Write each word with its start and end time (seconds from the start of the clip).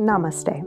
Namaste. 0.00 0.64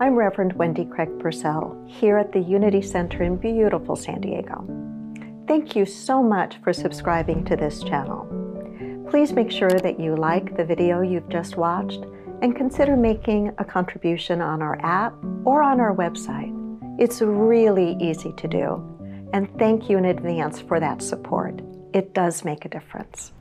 I'm 0.00 0.14
Reverend 0.14 0.54
Wendy 0.54 0.86
Craig 0.86 1.10
Purcell 1.18 1.78
here 1.86 2.16
at 2.16 2.32
the 2.32 2.40
Unity 2.40 2.80
Center 2.80 3.22
in 3.22 3.36
beautiful 3.36 3.94
San 3.94 4.22
Diego. 4.22 4.64
Thank 5.46 5.76
you 5.76 5.84
so 5.84 6.22
much 6.22 6.56
for 6.64 6.72
subscribing 6.72 7.44
to 7.44 7.54
this 7.54 7.82
channel. 7.82 8.24
Please 9.10 9.34
make 9.34 9.50
sure 9.50 9.68
that 9.68 10.00
you 10.00 10.16
like 10.16 10.56
the 10.56 10.64
video 10.64 11.02
you've 11.02 11.28
just 11.28 11.58
watched 11.58 12.02
and 12.40 12.56
consider 12.56 12.96
making 12.96 13.52
a 13.58 13.64
contribution 13.64 14.40
on 14.40 14.62
our 14.62 14.80
app 14.82 15.12
or 15.44 15.62
on 15.62 15.78
our 15.78 15.94
website. 15.94 16.56
It's 16.98 17.20
really 17.20 17.94
easy 18.00 18.32
to 18.38 18.48
do, 18.48 19.28
and 19.34 19.54
thank 19.58 19.90
you 19.90 19.98
in 19.98 20.06
advance 20.06 20.62
for 20.62 20.80
that 20.80 21.02
support. 21.02 21.60
It 21.92 22.14
does 22.14 22.42
make 22.42 22.64
a 22.64 22.70
difference. 22.70 23.32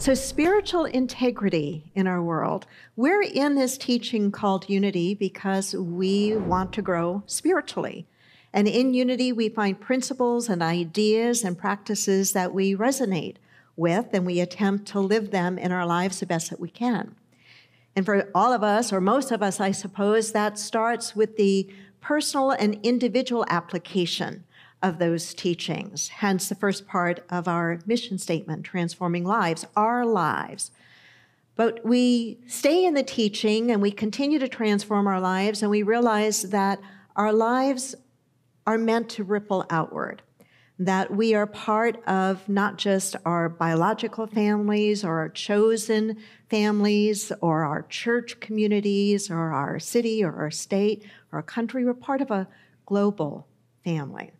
So, 0.00 0.14
spiritual 0.14 0.84
integrity 0.84 1.90
in 1.92 2.06
our 2.06 2.22
world. 2.22 2.66
We're 2.94 3.20
in 3.20 3.56
this 3.56 3.76
teaching 3.76 4.30
called 4.30 4.70
unity 4.70 5.12
because 5.12 5.74
we 5.74 6.36
want 6.36 6.72
to 6.74 6.82
grow 6.82 7.24
spiritually. 7.26 8.06
And 8.52 8.68
in 8.68 8.94
unity, 8.94 9.32
we 9.32 9.48
find 9.48 9.80
principles 9.80 10.48
and 10.48 10.62
ideas 10.62 11.42
and 11.42 11.58
practices 11.58 12.32
that 12.32 12.54
we 12.54 12.76
resonate 12.76 13.38
with, 13.74 14.06
and 14.12 14.24
we 14.24 14.38
attempt 14.38 14.86
to 14.88 15.00
live 15.00 15.32
them 15.32 15.58
in 15.58 15.72
our 15.72 15.84
lives 15.84 16.20
the 16.20 16.26
best 16.26 16.48
that 16.50 16.60
we 16.60 16.70
can. 16.70 17.16
And 17.96 18.06
for 18.06 18.30
all 18.36 18.52
of 18.52 18.62
us, 18.62 18.92
or 18.92 19.00
most 19.00 19.32
of 19.32 19.42
us, 19.42 19.58
I 19.58 19.72
suppose, 19.72 20.30
that 20.30 20.60
starts 20.60 21.16
with 21.16 21.36
the 21.36 21.68
personal 22.00 22.52
and 22.52 22.78
individual 22.84 23.44
application 23.48 24.44
of 24.82 24.98
those 24.98 25.34
teachings. 25.34 26.08
Hence, 26.08 26.48
the 26.48 26.54
first 26.54 26.86
part 26.86 27.24
of 27.30 27.48
our 27.48 27.80
mission 27.86 28.18
statement 28.18 28.64
transforming 28.64 29.24
lives, 29.24 29.66
our 29.76 30.06
lives. 30.06 30.70
But 31.56 31.84
we 31.84 32.38
stay 32.46 32.84
in 32.84 32.94
the 32.94 33.02
teaching 33.02 33.72
and 33.72 33.82
we 33.82 33.90
continue 33.90 34.38
to 34.38 34.48
transform 34.48 35.08
our 35.08 35.20
lives, 35.20 35.62
and 35.62 35.70
we 35.70 35.82
realize 35.82 36.42
that 36.42 36.78
our 37.16 37.32
lives 37.32 37.96
are 38.66 38.78
meant 38.78 39.08
to 39.10 39.24
ripple 39.24 39.66
outward. 39.68 40.22
That 40.78 41.10
we 41.10 41.34
are 41.34 41.46
part 41.46 42.00
of 42.06 42.48
not 42.48 42.78
just 42.78 43.16
our 43.24 43.48
biological 43.48 44.28
families 44.28 45.02
or 45.02 45.18
our 45.18 45.28
chosen 45.28 46.18
families 46.48 47.32
or 47.40 47.64
our 47.64 47.82
church 47.82 48.38
communities 48.38 49.28
or 49.28 49.50
our 49.50 49.80
city 49.80 50.22
or 50.22 50.36
our 50.36 50.52
state 50.52 51.02
or 51.32 51.38
our 51.38 51.42
country. 51.42 51.84
We're 51.84 51.94
part 51.94 52.20
of 52.20 52.30
a 52.30 52.46
global 52.86 53.48
family. 53.82 54.30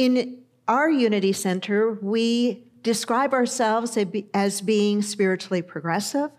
In 0.00 0.44
our 0.66 0.88
Unity 0.88 1.34
Center, 1.34 1.98
we 2.00 2.64
describe 2.80 3.34
ourselves 3.34 3.98
as 4.32 4.62
being 4.62 5.02
spiritually 5.02 5.60
progressive, 5.60 6.30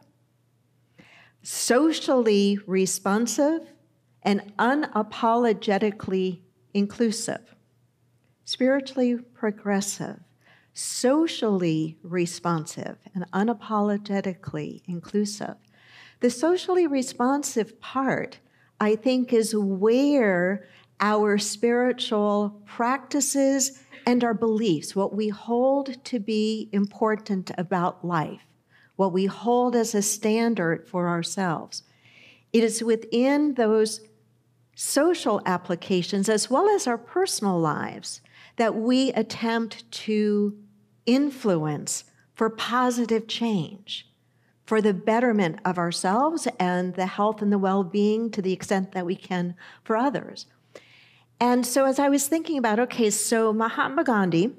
socially 1.44 2.58
responsive, 2.66 3.68
and 4.24 4.52
unapologetically 4.58 6.40
inclusive. 6.74 7.54
Spiritually 8.46 9.18
progressive, 9.18 10.22
socially 10.74 12.00
responsive, 12.02 12.98
and 13.14 13.30
unapologetically 13.32 14.82
inclusive. 14.88 15.58
The 16.20 16.32
socially 16.32 16.88
responsive 16.88 17.80
part, 17.80 18.40
I 18.80 18.96
think, 18.96 19.32
is 19.32 19.56
where 19.56 20.66
our 21.02 21.38
spiritual 21.38 22.62
practices 22.66 23.84
and 24.06 24.24
our 24.24 24.34
beliefs, 24.34 24.96
what 24.96 25.14
we 25.14 25.30
hold 25.30 26.04
to 26.06 26.20
be 26.20 26.70
important 26.72 27.52
about 27.58 28.06
life, 28.06 28.42
what 28.96 29.12
we 29.12 29.26
hold 29.26 29.76
as 29.76 29.96
a 29.96 30.02
standard 30.02 30.88
for 30.88 31.08
ourselves. 31.08 31.84
It 32.54 32.64
is 32.64 32.84
within 32.84 33.56
those 33.56 34.02
social 34.76 35.42
applications 35.46 36.30
as 36.30 36.50
well 36.50 36.70
as 36.70 36.88
our 36.88 36.98
personal 36.98 37.60
lives 37.60 38.22
that 38.58 38.76
we 38.76 39.12
attempt 39.14 39.90
to 39.92 40.58
influence 41.06 42.06
for 42.34 42.50
positive 42.50 43.28
change, 43.28 44.08
for 44.66 44.82
the 44.82 44.94
betterment 44.94 45.60
of 45.66 45.78
ourselves 45.78 46.48
and 46.60 46.96
the 46.96 47.06
health 47.06 47.42
and 47.42 47.52
the 47.52 47.58
well 47.58 47.84
being 47.84 48.32
to 48.32 48.42
the 48.42 48.54
extent 48.54 48.92
that 48.92 49.06
we 49.06 49.16
can 49.16 49.56
for 49.84 49.98
others. 49.98 50.46
And 51.42 51.66
so, 51.66 51.86
as 51.86 51.98
I 51.98 52.08
was 52.08 52.28
thinking 52.28 52.60
about, 52.60 52.80
okay, 52.80 53.10
so 53.10 53.52
Mahatma 53.52 54.04
Gandhi 54.04 54.54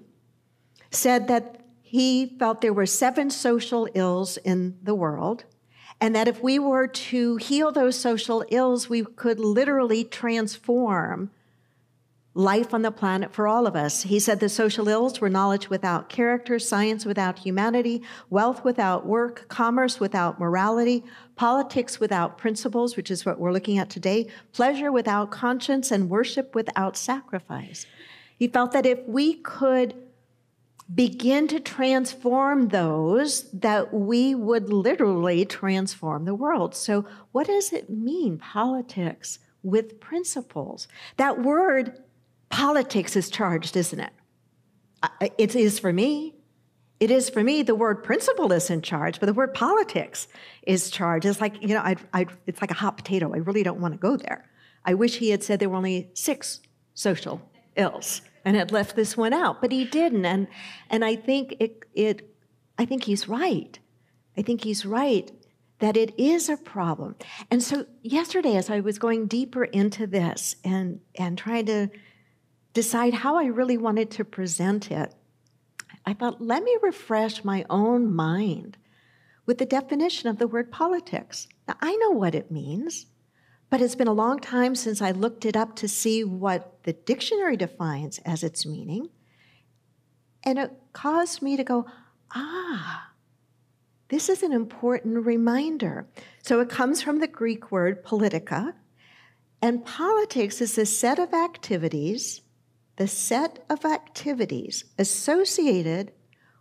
said 0.91 1.28
that 1.28 1.60
he 1.81 2.34
felt 2.41 2.60
there 2.60 2.72
were 2.72 2.87
seven 2.87 3.31
social 3.31 3.88
ills 3.94 4.37
in 4.38 4.76
the 4.82 4.94
world, 4.94 5.44
and 6.00 6.12
that 6.16 6.26
if 6.26 6.42
we 6.42 6.59
were 6.59 6.88
to 6.88 7.37
heal 7.37 7.71
those 7.71 7.97
social 7.97 8.44
ills, 8.48 8.88
we 8.88 9.04
could 9.04 9.38
literally 9.38 10.03
transform 10.03 11.31
life 12.34 12.72
on 12.72 12.82
the 12.82 12.91
planet 12.91 13.32
for 13.32 13.47
all 13.47 13.66
of 13.66 13.76
us. 13.76 14.03
He 14.03 14.19
said 14.19 14.41
the 14.41 14.48
social 14.48 14.88
ills 14.88 15.20
were 15.20 15.28
knowledge 15.28 15.69
without 15.69 16.09
character, 16.09 16.59
science 16.59 17.04
without 17.04 17.38
humanity, 17.38 18.03
wealth 18.31 18.65
without 18.65 19.06
work, 19.06 19.48
commerce 19.48 20.00
without 20.00 20.41
morality, 20.41 21.04
politics 21.37 22.00
without 22.00 22.38
principles, 22.38 22.97
which 22.97 23.10
is 23.10 23.26
what 23.26 23.38
we're 23.38 23.53
looking 23.53 23.78
at 23.78 23.91
today, 23.91 24.28
pleasure 24.53 24.91
without 24.91 25.31
conscience, 25.31 25.91
and 25.91 26.09
worship 26.09 26.54
without 26.54 26.97
sacrifice. 26.97 27.87
He 28.38 28.48
felt 28.48 28.72
that 28.72 28.87
if 28.87 29.00
we 29.06 29.34
could 29.34 29.94
begin 30.92 31.48
to 31.48 31.60
transform 31.60 32.69
those, 32.69 33.50
that 33.53 33.92
we 33.92 34.34
would 34.34 34.72
literally 34.72 35.44
transform 35.44 36.25
the 36.25 36.34
world. 36.34 36.75
So, 36.75 37.06
what 37.32 37.47
does 37.47 37.72
it 37.72 37.88
mean, 37.88 38.38
politics 38.38 39.38
with 39.62 40.00
principles? 40.00 40.88
That 41.19 41.42
word 41.42 41.98
Politics 42.53 43.17
is 43.17 43.31
charged, 43.31 43.77
isn't 43.77 43.99
it? 43.99 44.13
It 45.39 45.57
is 45.57 45.81
for 45.81 45.93
me. 45.93 46.37
It 47.01 47.11
is 47.11 47.29
for 47.29 47.43
me. 47.43 47.63
The 47.63 47.75
word 47.75 48.05
principle 48.05 48.53
is 48.53 48.71
in 48.71 48.83
charge, 48.83 49.19
but 49.19 49.27
the 49.27 49.33
word 49.33 49.55
politics 49.55 50.29
is 50.65 50.91
charged. 50.91 51.27
It's 51.27 51.41
like, 51.41 51.61
you 51.61 51.75
know, 51.75 51.83
I'd, 51.83 51.99
I'd, 52.13 52.29
it's 52.47 52.61
like 52.61 52.71
a 52.71 52.75
hot 52.75 52.97
potato. 52.97 53.35
I 53.35 53.39
really 53.39 53.65
don't 53.65 53.81
want 53.81 53.95
to 53.95 53.99
go 53.99 54.17
there. 54.17 54.49
I 54.85 54.95
wish 54.95 55.17
he 55.17 55.31
had 55.31 55.43
said 55.43 55.59
there 55.59 55.69
were 55.69 55.77
only 55.77 56.11
six 56.15 56.61
social 56.95 57.43
ills 57.75 58.23
and 58.45 58.55
had 58.55 58.71
left 58.71 58.95
this 58.95 59.17
one 59.17 59.33
out, 59.33 59.61
but 59.61 59.73
he 59.73 59.84
didn't. 59.84 60.27
And, 60.27 60.47
and 60.91 61.05
I 61.05 61.17
think 61.17 61.57
it, 61.59 61.84
it, 61.95 62.37
I 62.79 62.84
think 62.84 63.05
he's 63.05 63.29
right. 63.29 63.79
I 64.37 64.43
think 64.43 64.63
he's 64.63 64.87
right 64.87 65.33
that 65.79 65.97
it 65.97 66.15
is 66.17 66.49
a 66.49 66.57
problem. 66.57 67.17
And 67.51 67.63
so 67.63 67.87
yesterday, 68.03 68.57
as 68.57 68.71
I 68.71 68.79
was 68.81 68.99
going 68.99 69.27
deeper 69.27 69.65
into 69.65 70.07
this 70.07 70.55
and, 70.65 71.01
and 71.17 71.37
trying 71.37 71.67
to 71.67 71.89
decide 72.72 73.15
how 73.15 73.37
I 73.37 73.47
really 73.47 73.78
wanted 73.78 74.10
to 74.12 74.25
present 74.25 74.91
it, 74.91 75.15
I 76.05 76.15
thought, 76.15 76.41
let 76.41 76.62
me 76.62 76.77
refresh 76.83 77.44
my 77.44 77.65
own 77.71 78.12
mind 78.12 78.77
with 79.47 79.59
the 79.59 79.66
definition 79.66 80.28
of 80.28 80.38
the 80.38 80.47
word 80.47 80.71
politics. 80.71 81.49
Now, 81.66 81.77
I 81.81 81.94
know 81.97 82.10
what 82.10 82.34
it 82.34 82.50
means, 82.50 83.06
but 83.71 83.81
it's 83.81 83.94
been 83.94 84.09
a 84.09 84.12
long 84.12 84.38
time 84.38 84.75
since 84.75 85.00
I 85.00 85.12
looked 85.12 85.44
it 85.44 85.56
up 85.56 85.77
to 85.77 85.88
see 85.88 86.25
what 86.25 86.83
the 86.83 86.93
dictionary 86.93 87.56
defines 87.56 88.19
as 88.21 88.43
its 88.43 88.66
meaning. 88.66 89.09
And 90.44 90.59
it 90.59 90.72
caused 90.93 91.41
me 91.41 91.56
to 91.56 91.65
go, 91.65 91.87
ah, 92.34 93.12
this 94.09 94.28
is 94.28 94.43
an 94.43 94.53
important 94.53 95.25
reminder. 95.25 96.06
So 96.43 96.60
it 96.60 96.69
comes 96.69 97.00
from 97.00 97.21
the 97.21 97.27
Greek 97.27 97.72
word 97.72 98.04
politica, 98.04 98.75
and 99.62 99.87
politics 99.87 100.60
is 100.60 100.77
a 100.77 100.84
set 100.84 101.19
of 101.19 101.33
activities 101.33 102.41
the 102.97 103.08
set 103.08 103.64
of 103.70 103.84
activities 103.84 104.84
associated 104.98 106.12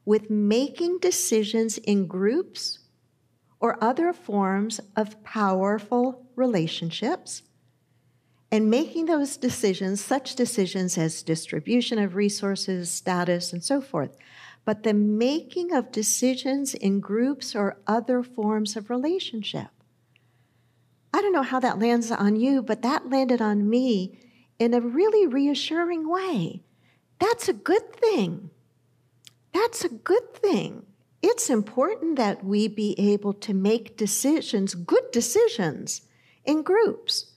with 0.05 0.29
making 0.29 0.99
decisions 0.99 1.77
in 1.77 2.07
groups 2.07 2.79
or 3.59 3.81
other 3.83 4.11
forms 4.11 4.79
of 4.95 5.23
powerful 5.23 6.25
relationships 6.35 7.43
and 8.51 8.69
making 8.69 9.05
those 9.05 9.37
decisions, 9.37 10.03
such 10.03 10.35
decisions 10.35 10.97
as 10.97 11.23
distribution 11.23 11.97
of 11.97 12.15
resources, 12.15 12.91
status, 12.91 13.53
and 13.53 13.63
so 13.63 13.79
forth, 13.79 14.17
but 14.65 14.83
the 14.83 14.93
making 14.93 15.71
of 15.71 15.91
decisions 15.91 16.73
in 16.73 16.99
groups 16.99 17.55
or 17.55 17.77
other 17.87 18.21
forms 18.21 18.75
of 18.75 18.89
relationship. 18.89 19.69
I 21.13 21.21
don't 21.21 21.33
know 21.33 21.43
how 21.43 21.59
that 21.59 21.79
lands 21.79 22.11
on 22.11 22.35
you, 22.35 22.61
but 22.61 22.81
that 22.81 23.09
landed 23.09 23.41
on 23.41 23.69
me 23.69 24.19
in 24.61 24.75
a 24.75 24.79
really 24.79 25.25
reassuring 25.25 26.07
way. 26.07 26.61
That's 27.19 27.49
a 27.49 27.53
good 27.53 27.93
thing. 27.93 28.51
That's 29.53 29.83
a 29.83 29.89
good 29.89 30.35
thing. 30.35 30.85
It's 31.23 31.49
important 31.49 32.15
that 32.17 32.43
we 32.43 32.67
be 32.67 32.93
able 32.99 33.33
to 33.33 33.55
make 33.55 33.97
decisions, 33.97 34.75
good 34.75 35.09
decisions, 35.11 36.01
in 36.45 36.61
groups. 36.61 37.31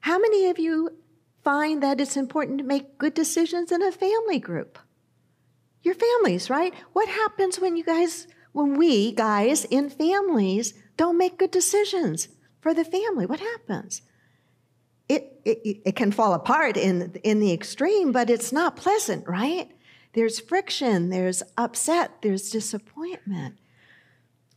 How 0.00 0.18
many 0.18 0.46
of 0.46 0.58
you 0.58 0.96
find 1.44 1.82
that 1.82 2.00
it's 2.00 2.16
important 2.16 2.58
to 2.58 2.64
make 2.64 2.96
good 2.96 3.12
decisions 3.12 3.70
in 3.70 3.82
a 3.82 3.92
family 3.92 4.38
group? 4.38 4.78
Your 5.82 5.94
families, 5.94 6.48
right? 6.48 6.72
What 6.94 7.08
happens 7.08 7.60
when 7.60 7.76
you 7.76 7.84
guys, 7.84 8.26
when 8.52 8.78
we 8.78 9.12
guys 9.12 9.66
in 9.66 9.90
families 9.90 10.72
don't 10.96 11.18
make 11.18 11.38
good 11.38 11.50
decisions? 11.50 12.28
for 12.60 12.74
the 12.74 12.84
family? 12.84 13.26
What 13.26 13.40
happens? 13.40 14.02
It, 15.10 15.40
it, 15.44 15.80
it 15.84 15.96
can 15.96 16.12
fall 16.12 16.34
apart 16.34 16.76
in, 16.76 17.18
in 17.24 17.40
the 17.40 17.52
extreme, 17.52 18.12
but 18.12 18.30
it's 18.30 18.52
not 18.52 18.76
pleasant, 18.76 19.26
right? 19.26 19.68
There's 20.12 20.38
friction, 20.38 21.10
there's 21.10 21.42
upset, 21.56 22.22
there's 22.22 22.48
disappointment. 22.48 23.58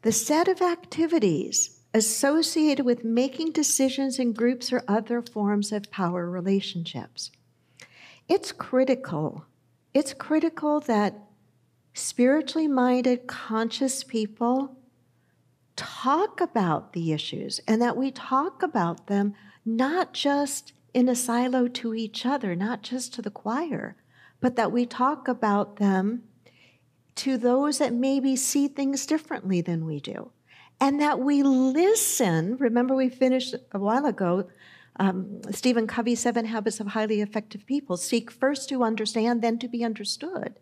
The 0.03 0.11
set 0.11 0.47
of 0.47 0.61
activities 0.61 1.79
associated 1.91 2.85
with 2.85 3.03
making 3.03 3.53
decisions 3.53 4.19
in 4.19 4.33
groups 4.33 4.71
or 4.71 4.83
other 4.87 5.23
forms 5.23 5.71
of 5.71 5.89
power 5.89 6.29
relationships. 6.29 7.31
It's 8.29 8.51
critical. 8.51 9.45
It's 9.95 10.13
critical 10.13 10.79
that 10.81 11.15
spiritually 11.95 12.67
minded, 12.67 13.25
conscious 13.25 14.03
people 14.03 14.77
talk 15.75 16.39
about 16.41 16.93
the 16.93 17.11
issues 17.11 17.59
and 17.67 17.81
that 17.81 17.97
we 17.97 18.11
talk 18.11 18.61
about 18.61 19.07
them 19.07 19.33
not 19.65 20.13
just 20.13 20.73
in 20.93 21.09
a 21.09 21.15
silo 21.15 21.67
to 21.67 21.93
each 21.93 22.25
other, 22.25 22.55
not 22.55 22.83
just 22.83 23.13
to 23.13 23.21
the 23.21 23.31
choir, 23.31 23.95
but 24.39 24.55
that 24.55 24.71
we 24.71 24.85
talk 24.85 25.27
about 25.27 25.77
them 25.77 26.23
to 27.15 27.37
those 27.37 27.77
that 27.77 27.93
maybe 27.93 28.35
see 28.35 28.67
things 28.67 29.05
differently 29.05 29.61
than 29.61 29.85
we 29.85 29.99
do. 29.99 30.31
And 30.81 30.99
that 30.99 31.19
we 31.19 31.43
listen. 31.43 32.57
Remember, 32.57 32.95
we 32.95 33.09
finished 33.09 33.55
a 33.71 33.79
while 33.79 34.05
ago 34.05 34.47
um, 34.97 35.41
Stephen 35.51 35.87
Covey's 35.87 36.19
Seven 36.19 36.45
Habits 36.45 36.79
of 36.79 36.87
Highly 36.87 37.21
Effective 37.21 37.65
People 37.65 37.97
seek 37.97 38.29
first 38.29 38.69
to 38.69 38.83
understand, 38.83 39.41
then 39.41 39.57
to 39.59 39.67
be 39.67 39.83
understood. 39.83 40.59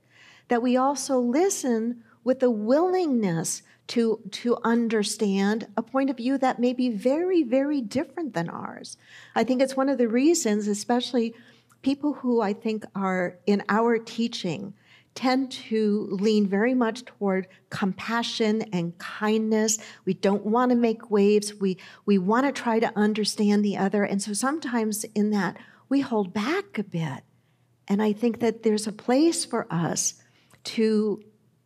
That 0.48 0.62
we 0.62 0.78
also 0.78 1.20
listen 1.20 2.04
with 2.24 2.42
a 2.44 2.52
willingness 2.52 3.64
to, 3.92 4.22
to 4.32 4.58
understand 4.64 5.68
a 5.76 5.82
point 5.82 6.10
of 6.10 6.16
view 6.16 6.38
that 6.38 6.60
may 6.60 6.72
be 6.72 6.90
very, 6.90 7.44
very 7.44 7.82
different 7.82 8.34
than 8.34 8.50
ours. 8.50 8.96
I 9.36 9.44
think 9.44 9.62
it's 9.62 9.76
one 9.76 9.90
of 9.90 9.98
the 9.98 10.08
reasons, 10.08 10.68
especially 10.68 11.36
people 11.82 12.14
who 12.14 12.40
I 12.40 12.54
think 12.54 12.86
are 12.96 13.38
in 13.46 13.64
our 13.68 13.98
teaching, 13.98 14.74
tend 15.14 15.52
to 15.52 16.08
lean 16.10 16.48
very 16.48 16.74
much 16.74 17.04
toward 17.04 17.50
compassion 17.70 18.62
and 18.72 18.98
kindness. 18.98 19.78
We 20.06 20.14
don't 20.14 20.46
want 20.46 20.70
to 20.70 20.78
make 20.78 21.12
waves. 21.12 21.54
We, 21.54 21.78
we 22.06 22.18
want 22.18 22.46
to 22.46 22.54
try 22.54 22.80
to 22.80 22.94
understand 22.96 23.66
the 23.66 23.76
other. 23.76 24.06
And 24.06 24.22
so 24.22 24.32
sometimes 24.32 25.04
in 25.16 25.32
that, 25.32 25.58
we 25.90 26.00
hold 26.00 26.34
back 26.34 26.78
a 26.78 26.84
bit. 26.84 27.24
And 27.90 28.02
I 28.02 28.14
think 28.14 28.40
that 28.40 28.64
there's 28.64 28.88
a 28.88 28.94
place 28.94 29.44
for 29.44 29.68
us 29.70 30.14
to, 30.64 31.22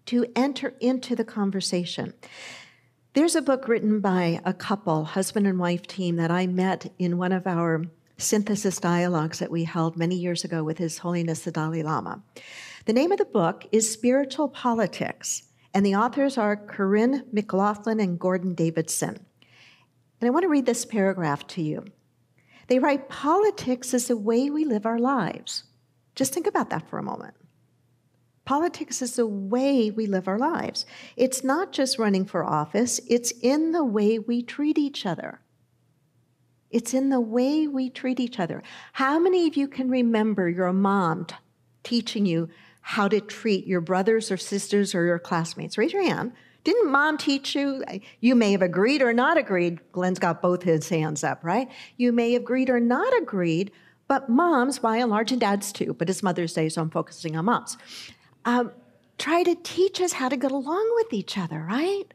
to 0.08 0.26
enter 0.36 0.74
into 0.80 1.16
the 1.16 1.26
conversation. 1.26 2.14
There's 3.14 3.36
a 3.36 3.42
book 3.42 3.68
written 3.68 4.02
by 4.02 4.42
a 4.44 4.54
couple, 4.54 5.06
husband 5.06 5.48
and 5.48 5.58
wife 5.58 5.88
team, 5.88 6.18
that 6.18 6.32
I 6.32 6.48
met 6.48 6.92
in 7.00 7.18
one 7.18 7.32
of 7.32 7.48
our 7.48 7.86
synthesis 8.18 8.80
dialogues 8.80 9.40
that 9.40 9.52
we 9.52 9.64
held 9.64 9.98
many 9.98 10.16
years 10.16 10.44
ago 10.44 10.64
with 10.64 10.78
His 10.78 10.98
Holiness 10.98 11.42
the 11.42 11.52
Dalai 11.52 11.84
Lama. 11.84 12.22
The 12.86 12.94
name 12.94 13.12
of 13.12 13.18
the 13.18 13.26
book 13.26 13.66
is 13.72 13.92
Spiritual 13.92 14.50
Politics, 14.50 15.44
and 15.74 15.86
the 15.86 15.96
authors 15.96 16.38
are 16.38 16.56
Corinne 16.56 17.26
McLaughlin 17.32 18.00
and 18.00 18.20
Gordon 18.20 18.54
Davidson. 18.54 19.18
And 20.20 20.28
I 20.28 20.30
want 20.30 20.44
to 20.44 20.50
read 20.50 20.66
this 20.66 20.86
paragraph 20.86 21.46
to 21.48 21.62
you. 21.62 21.86
They 22.68 22.80
write 22.80 23.10
Politics 23.10 23.94
is 23.94 24.08
the 24.08 24.18
way 24.18 24.50
we 24.50 24.66
live 24.66 24.86
our 24.86 25.00
lives. 25.00 25.64
Just 26.16 26.34
think 26.34 26.48
about 26.48 26.70
that 26.70 26.90
for 26.90 26.98
a 26.98 27.04
moment. 27.04 27.36
Politics 28.46 29.02
is 29.02 29.16
the 29.16 29.26
way 29.26 29.90
we 29.90 30.06
live 30.06 30.28
our 30.28 30.38
lives. 30.38 30.86
It's 31.18 31.44
not 31.44 31.72
just 31.72 31.98
running 32.00 32.26
for 32.26 32.46
office, 32.46 33.02
it's 33.10 33.32
in 33.42 33.72
the 33.72 33.84
way 33.84 34.20
we 34.20 34.44
treat 34.44 34.78
each 34.78 35.06
other. 35.06 35.42
It's 36.70 36.94
in 36.94 37.10
the 37.10 37.22
way 37.22 37.68
we 37.68 37.90
treat 37.90 38.20
each 38.20 38.40
other. 38.40 38.62
How 38.94 39.18
many 39.18 39.48
of 39.48 39.56
you 39.56 39.68
can 39.68 39.90
remember 39.90 40.50
your 40.50 40.74
mom 40.74 41.26
t- 41.26 41.36
teaching 41.84 42.26
you 42.26 42.50
how 42.82 43.08
to 43.08 43.22
treat 43.22 43.66
your 43.66 43.82
brothers 43.82 44.30
or 44.30 44.38
sisters 44.38 44.94
or 44.94 45.06
your 45.06 45.20
classmates? 45.20 45.78
Raise 45.78 45.94
your 45.94 46.04
hand. 46.04 46.34
Didn't 46.66 46.92
mom 46.92 47.18
teach 47.18 47.56
you? 47.56 47.84
You 48.20 48.36
may 48.36 48.52
have 48.52 48.62
agreed 48.62 49.02
or 49.02 49.14
not 49.14 49.38
agreed. 49.38 49.80
Glenn's 49.92 50.20
got 50.20 50.42
both 50.42 50.64
his 50.64 50.90
hands 50.90 51.24
up, 51.24 51.44
right? 51.44 51.70
You 51.98 52.12
may 52.12 52.34
have 52.34 52.42
agreed 52.42 52.70
or 52.70 52.80
not 52.80 53.16
agreed, 53.22 53.72
but 54.08 54.30
moms, 54.30 54.80
by 54.80 54.98
and 54.98 55.10
large, 55.10 55.32
and 55.32 55.42
dads 55.42 55.72
too, 55.72 55.94
but 55.94 56.10
it's 56.10 56.22
Mother's 56.22 56.54
Day, 56.54 56.70
so 56.70 56.82
I'm 56.82 56.90
focusing 56.90 57.36
on 57.36 57.46
moms, 57.46 57.78
um, 58.46 58.72
try 59.18 59.44
to 59.44 59.56
teach 59.64 60.00
us 60.00 60.14
how 60.14 60.30
to 60.30 60.38
get 60.38 60.52
along 60.52 60.92
with 60.96 61.14
each 61.14 61.38
other, 61.38 61.60
right? 61.60 62.06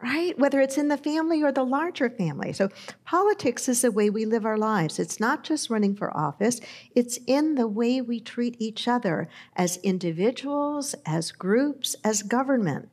right? 0.00 0.38
Whether 0.38 0.60
it's 0.60 0.78
in 0.78 0.88
the 0.88 0.96
family 0.96 1.42
or 1.42 1.50
the 1.50 1.64
larger 1.64 2.08
family. 2.08 2.52
So, 2.52 2.68
politics 3.04 3.68
is 3.68 3.82
the 3.82 3.90
way 3.90 4.10
we 4.10 4.24
live 4.24 4.46
our 4.46 4.58
lives. 4.58 4.98
It's 4.98 5.18
not 5.18 5.42
just 5.42 5.70
running 5.70 5.96
for 5.96 6.16
office, 6.16 6.60
it's 6.94 7.18
in 7.26 7.56
the 7.56 7.66
way 7.66 8.00
we 8.00 8.20
treat 8.20 8.56
each 8.58 8.86
other 8.86 9.28
as 9.56 9.78
individuals, 9.78 10.94
as 11.04 11.32
groups, 11.32 11.96
as 12.04 12.22
government. 12.22 12.88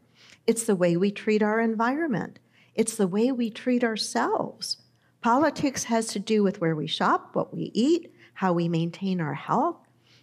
It's 0.48 0.64
the 0.64 0.76
way 0.76 0.98
we 0.98 1.12
treat 1.12 1.44
our 1.44 1.60
environment, 1.60 2.40
it's 2.74 2.96
the 2.96 3.08
way 3.08 3.32
we 3.32 3.50
treat 3.50 3.84
ourselves. 3.84 4.78
Politics 5.22 5.86
has 5.86 6.08
to 6.08 6.20
do 6.20 6.44
with 6.44 6.62
where 6.62 6.76
we 6.76 6.86
shop, 6.86 7.32
what 7.34 7.52
we 7.52 7.72
eat, 7.74 8.14
how 8.36 8.54
we 8.54 8.70
maintain 8.70 9.20
our 9.20 9.34
health. 9.34 9.78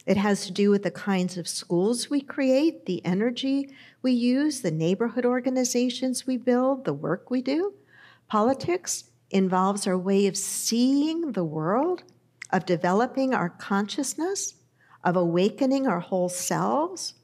It 0.04 0.16
has 0.16 0.46
to 0.46 0.52
do 0.52 0.70
with 0.70 0.82
the 0.82 0.90
kinds 0.90 1.36
of 1.36 1.46
schools 1.46 2.10
we 2.10 2.20
create, 2.20 2.86
the 2.86 3.04
energy 3.04 3.70
we 4.02 4.12
use, 4.12 4.60
the 4.60 4.70
neighborhood 4.70 5.24
organizations 5.24 6.26
we 6.26 6.36
build, 6.36 6.84
the 6.84 6.92
work 6.92 7.30
we 7.30 7.40
do. 7.40 7.74
Politics 8.26 9.04
involves 9.30 9.86
our 9.86 9.96
way 9.96 10.26
of 10.26 10.36
seeing 10.36 11.32
the 11.32 11.44
world, 11.44 12.02
of 12.50 12.66
developing 12.66 13.32
our 13.32 13.48
consciousness, 13.48 14.54
of 15.04 15.16
awakening 15.16 15.86
our 15.86 16.00
whole 16.00 16.28
selves. 16.28 17.14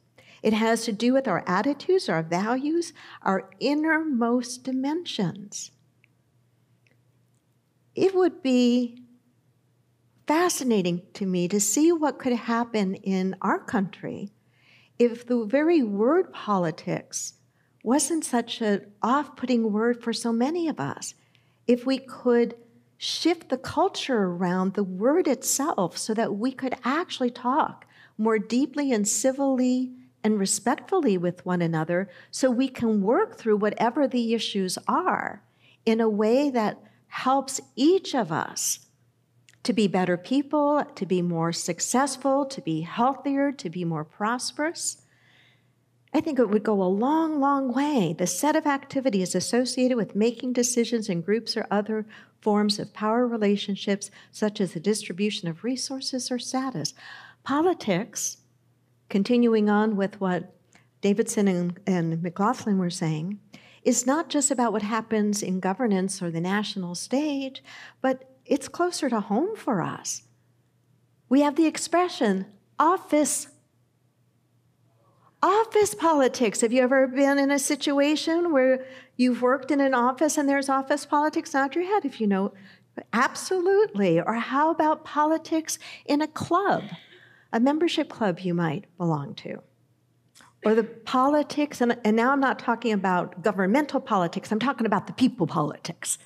It 0.42 0.52
has 0.52 0.84
to 0.84 0.92
do 0.92 1.12
with 1.12 1.26
our 1.26 1.42
attitudes, 1.48 2.08
our 2.08 2.22
values, 2.22 2.92
our 3.22 3.50
innermost 3.58 4.62
dimensions. 4.62 5.72
It 7.96 8.14
would 8.14 8.40
be 8.40 9.02
fascinating 10.28 11.00
to 11.14 11.24
me 11.24 11.48
to 11.48 11.58
see 11.58 11.90
what 11.90 12.18
could 12.18 12.34
happen 12.34 12.94
in 12.96 13.34
our 13.40 13.58
country 13.58 14.30
if 14.98 15.26
the 15.26 15.46
very 15.46 15.82
word 15.82 16.30
politics 16.34 17.32
wasn't 17.82 18.22
such 18.22 18.60
an 18.60 18.84
off 19.02 19.34
putting 19.36 19.72
word 19.72 20.02
for 20.02 20.12
so 20.12 20.30
many 20.30 20.68
of 20.68 20.78
us. 20.78 21.14
If 21.66 21.86
we 21.86 21.96
could 21.96 22.54
shift 22.98 23.48
the 23.48 23.56
culture 23.56 24.24
around 24.24 24.74
the 24.74 24.84
word 24.84 25.26
itself 25.26 25.96
so 25.96 26.12
that 26.12 26.34
we 26.34 26.52
could 26.52 26.74
actually 26.84 27.30
talk 27.30 27.86
more 28.18 28.38
deeply 28.38 28.92
and 28.92 29.08
civilly 29.08 29.92
and 30.22 30.38
respectfully 30.38 31.16
with 31.16 31.46
one 31.46 31.62
another 31.62 32.10
so 32.30 32.50
we 32.50 32.68
can 32.68 33.00
work 33.00 33.38
through 33.38 33.56
whatever 33.56 34.06
the 34.06 34.34
issues 34.34 34.76
are 34.86 35.42
in 35.86 36.02
a 36.02 36.08
way 36.08 36.50
that 36.50 36.82
helps 37.06 37.62
each 37.76 38.14
of 38.14 38.30
us 38.30 38.80
to 39.68 39.74
be 39.74 39.86
better 39.86 40.16
people, 40.16 40.82
to 40.94 41.04
be 41.04 41.20
more 41.20 41.52
successful, 41.52 42.46
to 42.46 42.62
be 42.62 42.80
healthier, 42.80 43.52
to 43.52 43.68
be 43.68 43.84
more 43.84 44.02
prosperous. 44.02 45.02
I 46.14 46.22
think 46.22 46.38
it 46.38 46.48
would 46.48 46.62
go 46.62 46.82
a 46.82 46.84
long, 46.84 47.38
long 47.38 47.74
way. 47.74 48.14
The 48.16 48.26
set 48.26 48.56
of 48.56 48.66
activities 48.66 49.34
associated 49.34 49.98
with 49.98 50.16
making 50.16 50.54
decisions 50.54 51.10
in 51.10 51.20
groups 51.20 51.54
or 51.54 51.66
other 51.70 52.06
forms 52.40 52.78
of 52.78 52.94
power 52.94 53.26
relationships, 53.26 54.10
such 54.32 54.58
as 54.58 54.72
the 54.72 54.80
distribution 54.80 55.48
of 55.48 55.62
resources 55.62 56.30
or 56.30 56.38
status. 56.38 56.94
Politics, 57.42 58.38
continuing 59.10 59.68
on 59.68 59.96
with 59.96 60.18
what 60.18 60.54
Davidson 61.02 61.46
and, 61.46 61.78
and 61.86 62.22
McLaughlin 62.22 62.78
were 62.78 62.88
saying, 62.88 63.38
is 63.82 64.06
not 64.06 64.30
just 64.30 64.50
about 64.50 64.72
what 64.72 64.80
happens 64.80 65.42
in 65.42 65.60
governance 65.60 66.22
or 66.22 66.30
the 66.30 66.40
national 66.40 66.94
stage, 66.94 67.62
but 68.00 68.37
it's 68.48 68.68
closer 68.68 69.08
to 69.10 69.20
home 69.20 69.54
for 69.56 69.82
us. 69.82 70.22
We 71.28 71.42
have 71.42 71.56
the 71.56 71.66
expression 71.66 72.46
office. 72.78 73.48
Office 75.42 75.94
politics. 75.94 76.62
Have 76.62 76.72
you 76.72 76.82
ever 76.82 77.06
been 77.06 77.38
in 77.38 77.50
a 77.50 77.58
situation 77.58 78.52
where 78.52 78.84
you've 79.16 79.42
worked 79.42 79.70
in 79.70 79.80
an 79.80 79.94
office 79.94 80.36
and 80.36 80.48
there's 80.48 80.68
office 80.68 81.06
politics? 81.06 81.54
Nod 81.54 81.74
your 81.74 81.84
head 81.84 82.04
if 82.04 82.20
you 82.20 82.26
know. 82.26 82.52
Absolutely. 83.12 84.20
Or 84.20 84.34
how 84.34 84.70
about 84.70 85.04
politics 85.04 85.78
in 86.06 86.20
a 86.22 86.26
club, 86.26 86.82
a 87.52 87.60
membership 87.60 88.08
club 88.08 88.40
you 88.40 88.54
might 88.54 88.86
belong 88.96 89.34
to? 89.36 89.62
Or 90.64 90.74
the 90.74 90.82
politics, 90.82 91.80
and, 91.80 91.96
and 92.04 92.16
now 92.16 92.32
I'm 92.32 92.40
not 92.40 92.58
talking 92.58 92.92
about 92.92 93.42
governmental 93.42 94.00
politics, 94.00 94.50
I'm 94.50 94.58
talking 94.58 94.86
about 94.86 95.06
the 95.06 95.12
people 95.12 95.46
politics, 95.46 96.18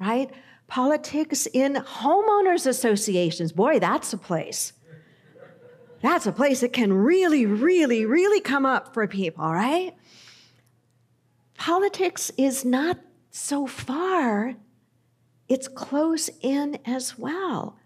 right? 0.00 0.28
Politics 0.70 1.46
in 1.52 1.74
homeowners 1.74 2.66
associations. 2.66 3.52
Boy, 3.52 3.78
that's 3.78 4.12
a 4.12 4.18
place. 4.18 4.72
That's 6.00 6.26
a 6.26 6.32
place 6.32 6.60
that 6.60 6.72
can 6.72 6.92
really, 6.92 7.44
really, 7.44 8.06
really 8.06 8.40
come 8.40 8.64
up 8.64 8.94
for 8.94 9.06
people, 9.06 9.44
right? 9.44 9.94
Politics 11.58 12.32
is 12.38 12.64
not 12.64 12.98
so 13.30 13.66
far 13.66 14.56
it's 15.50 15.66
close 15.66 16.30
in 16.42 16.78
as 16.86 17.18
well. 17.18 17.76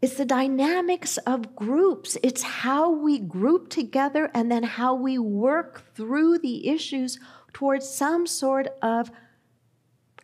It's 0.00 0.14
the 0.14 0.24
dynamics 0.24 1.16
of 1.18 1.56
groups. 1.56 2.16
It's 2.22 2.42
how 2.42 2.90
we 2.90 3.18
group 3.18 3.70
together 3.70 4.30
and 4.32 4.52
then 4.52 4.62
how 4.62 4.94
we 4.94 5.18
work 5.18 5.92
through 5.96 6.38
the 6.38 6.68
issues 6.68 7.18
towards 7.52 7.88
some 7.88 8.24
sort 8.24 8.68
of 8.82 9.10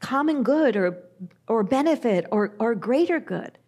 common 0.00 0.42
good 0.42 0.76
or, 0.76 0.98
or 1.48 1.62
benefit 1.62 2.26
or, 2.30 2.54
or 2.58 2.74
greater 2.74 3.20
good. 3.20 3.58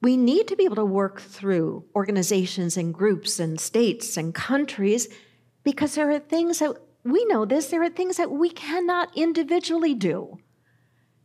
We 0.00 0.16
need 0.16 0.48
to 0.48 0.56
be 0.56 0.64
able 0.64 0.76
to 0.76 0.84
work 0.84 1.20
through 1.20 1.84
organizations 1.94 2.76
and 2.76 2.92
groups 2.92 3.38
and 3.38 3.60
states 3.60 4.16
and 4.16 4.34
countries 4.34 5.08
because 5.62 5.94
there 5.94 6.10
are 6.10 6.18
things 6.18 6.58
that 6.58 6.76
we 7.04 7.24
know 7.26 7.44
this, 7.44 7.68
there 7.68 7.82
are 7.82 7.90
things 7.90 8.16
that 8.16 8.30
we 8.30 8.50
cannot 8.50 9.16
individually 9.16 9.94
do 9.94 10.38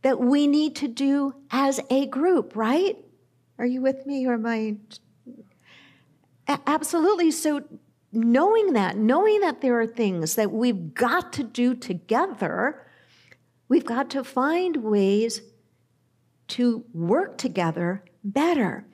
that 0.02 0.20
we 0.20 0.46
need 0.46 0.76
to 0.76 0.88
do 0.88 1.34
as 1.50 1.80
a 1.90 2.06
group, 2.06 2.54
right? 2.54 2.96
Are 3.58 3.66
you 3.66 3.80
with 3.80 4.06
me 4.06 4.26
or 4.26 4.34
am 4.34 4.46
I? 4.46 4.76
Absolutely. 6.66 7.30
So, 7.30 7.62
knowing 8.12 8.72
that, 8.72 8.96
knowing 8.96 9.40
that 9.40 9.60
there 9.60 9.78
are 9.80 9.86
things 9.86 10.36
that 10.36 10.50
we've 10.50 10.94
got 10.94 11.32
to 11.34 11.42
do 11.42 11.74
together, 11.74 12.86
we've 13.68 13.84
got 13.84 14.10
to 14.10 14.24
find 14.24 14.78
ways 14.78 15.42
to 16.48 16.84
work 16.92 17.38
together 17.38 18.04
better. 18.24 18.86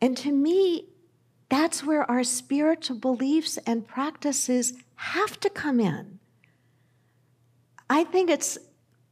And 0.00 0.16
to 0.18 0.32
me, 0.32 0.86
that's 1.48 1.84
where 1.84 2.08
our 2.10 2.24
spiritual 2.24 2.98
beliefs 2.98 3.58
and 3.66 3.86
practices 3.86 4.74
have 4.96 5.38
to 5.40 5.50
come 5.50 5.80
in. 5.80 6.18
I 7.88 8.04
think 8.04 8.30
it's 8.30 8.58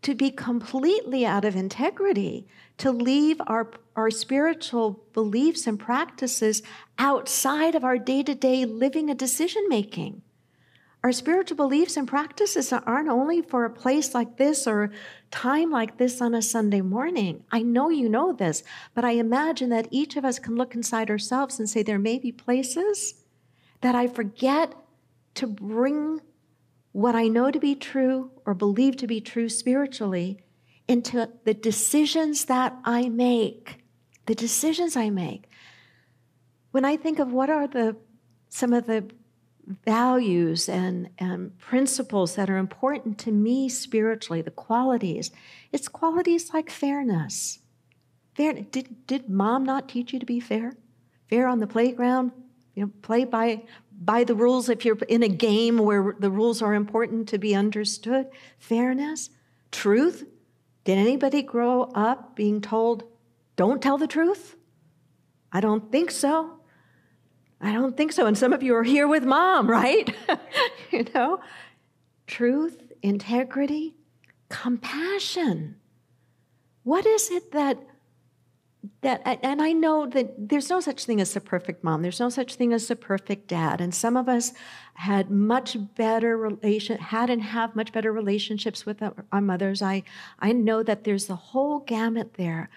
to 0.02 0.14
be 0.14 0.30
completely 0.30 1.24
out 1.24 1.44
of 1.44 1.56
integrity, 1.56 2.46
to 2.78 2.92
leave 2.92 3.40
our, 3.46 3.70
our 3.96 4.10
spiritual 4.10 5.02
beliefs 5.12 5.66
and 5.66 5.80
practices 5.80 6.62
outside 6.98 7.74
of 7.74 7.84
our 7.84 7.98
day 7.98 8.22
to 8.22 8.34
day 8.34 8.64
living 8.64 9.10
and 9.10 9.18
decision 9.18 9.64
making. 9.68 10.22
Our 11.06 11.12
spiritual 11.12 11.56
beliefs 11.56 11.96
and 11.96 12.08
practices 12.08 12.72
aren't 12.72 13.08
only 13.08 13.40
for 13.40 13.64
a 13.64 13.70
place 13.70 14.12
like 14.12 14.38
this 14.38 14.66
or 14.66 14.90
time 15.30 15.70
like 15.70 15.98
this 15.98 16.20
on 16.20 16.34
a 16.34 16.42
Sunday 16.42 16.80
morning. 16.80 17.44
I 17.52 17.62
know 17.62 17.90
you 17.90 18.08
know 18.08 18.32
this, 18.32 18.64
but 18.92 19.04
I 19.04 19.12
imagine 19.12 19.68
that 19.70 19.86
each 19.92 20.16
of 20.16 20.24
us 20.24 20.40
can 20.40 20.56
look 20.56 20.74
inside 20.74 21.08
ourselves 21.08 21.60
and 21.60 21.70
say, 21.70 21.84
there 21.84 22.00
may 22.00 22.18
be 22.18 22.32
places 22.32 23.22
that 23.82 23.94
I 23.94 24.08
forget 24.08 24.74
to 25.34 25.46
bring 25.46 26.22
what 26.90 27.14
I 27.14 27.28
know 27.28 27.52
to 27.52 27.60
be 27.60 27.76
true 27.76 28.32
or 28.44 28.52
believe 28.52 28.96
to 28.96 29.06
be 29.06 29.20
true 29.20 29.48
spiritually 29.48 30.40
into 30.88 31.30
the 31.44 31.54
decisions 31.54 32.46
that 32.46 32.76
I 32.84 33.10
make. 33.10 33.84
The 34.24 34.34
decisions 34.34 34.96
I 34.96 35.10
make. 35.10 35.48
When 36.72 36.84
I 36.84 36.96
think 36.96 37.20
of 37.20 37.32
what 37.32 37.48
are 37.48 37.68
the 37.68 37.94
some 38.48 38.72
of 38.72 38.86
the 38.86 39.08
values 39.84 40.68
and, 40.68 41.10
and 41.18 41.58
principles 41.58 42.36
that 42.36 42.48
are 42.48 42.56
important 42.56 43.18
to 43.18 43.32
me 43.32 43.68
spiritually, 43.68 44.42
the 44.42 44.50
qualities, 44.50 45.30
it's 45.72 45.88
qualities 45.88 46.52
like 46.54 46.70
fairness. 46.70 47.58
Fair, 48.34 48.52
did, 48.52 49.06
did 49.06 49.28
mom 49.28 49.64
not 49.64 49.88
teach 49.88 50.12
you 50.12 50.18
to 50.18 50.26
be 50.26 50.40
fair? 50.40 50.76
Fair 51.28 51.48
on 51.48 51.58
the 51.58 51.66
playground, 51.66 52.32
you 52.74 52.84
know, 52.84 52.92
play 53.02 53.24
by 53.24 53.62
by 53.98 54.24
the 54.24 54.34
rules 54.34 54.68
if 54.68 54.84
you're 54.84 54.98
in 55.08 55.22
a 55.22 55.28
game 55.28 55.78
where 55.78 56.14
the 56.18 56.30
rules 56.30 56.60
are 56.60 56.74
important 56.74 57.28
to 57.30 57.38
be 57.38 57.54
understood. 57.54 58.28
Fairness, 58.58 59.30
truth. 59.72 60.26
Did 60.84 60.98
anybody 60.98 61.42
grow 61.42 61.84
up 61.94 62.36
being 62.36 62.60
told, 62.60 63.04
don't 63.56 63.82
tell 63.82 63.96
the 63.98 64.06
truth? 64.06 64.54
I 65.50 65.60
don't 65.60 65.90
think 65.90 66.10
so. 66.10 66.55
I 67.60 67.72
don't 67.72 67.96
think 67.96 68.12
so. 68.12 68.26
And 68.26 68.36
some 68.36 68.52
of 68.52 68.62
you 68.62 68.74
are 68.74 68.84
here 68.84 69.08
with 69.08 69.24
mom, 69.24 69.70
right? 69.70 70.14
you 70.90 71.06
know, 71.14 71.40
truth, 72.26 72.82
integrity, 73.02 73.94
compassion. 74.48 75.76
What 76.82 77.06
is 77.06 77.30
it 77.30 77.52
that 77.52 77.78
that 79.00 79.22
and 79.42 79.60
i 79.60 79.72
know 79.72 80.06
that 80.06 80.48
there's 80.48 80.70
no 80.70 80.80
such 80.80 81.04
thing 81.04 81.20
as 81.20 81.34
a 81.36 81.40
perfect 81.40 81.82
mom 81.82 82.02
there's 82.02 82.20
no 82.20 82.28
such 82.28 82.54
thing 82.54 82.72
as 82.72 82.90
a 82.90 82.96
perfect 82.96 83.48
dad 83.48 83.80
and 83.80 83.94
some 83.94 84.16
of 84.16 84.28
us 84.28 84.52
had 84.94 85.30
much 85.30 85.76
better 85.94 86.36
relation 86.36 86.98
had 86.98 87.30
and 87.30 87.42
have 87.42 87.74
much 87.74 87.92
better 87.92 88.12
relationships 88.12 88.86
with 88.86 89.02
our 89.02 89.40
mothers 89.40 89.82
i 89.82 90.02
i 90.38 90.52
know 90.52 90.82
that 90.82 91.04
there's 91.04 91.26
the 91.26 91.36
whole 91.36 91.80
gamut 91.80 92.34
there 92.34 92.68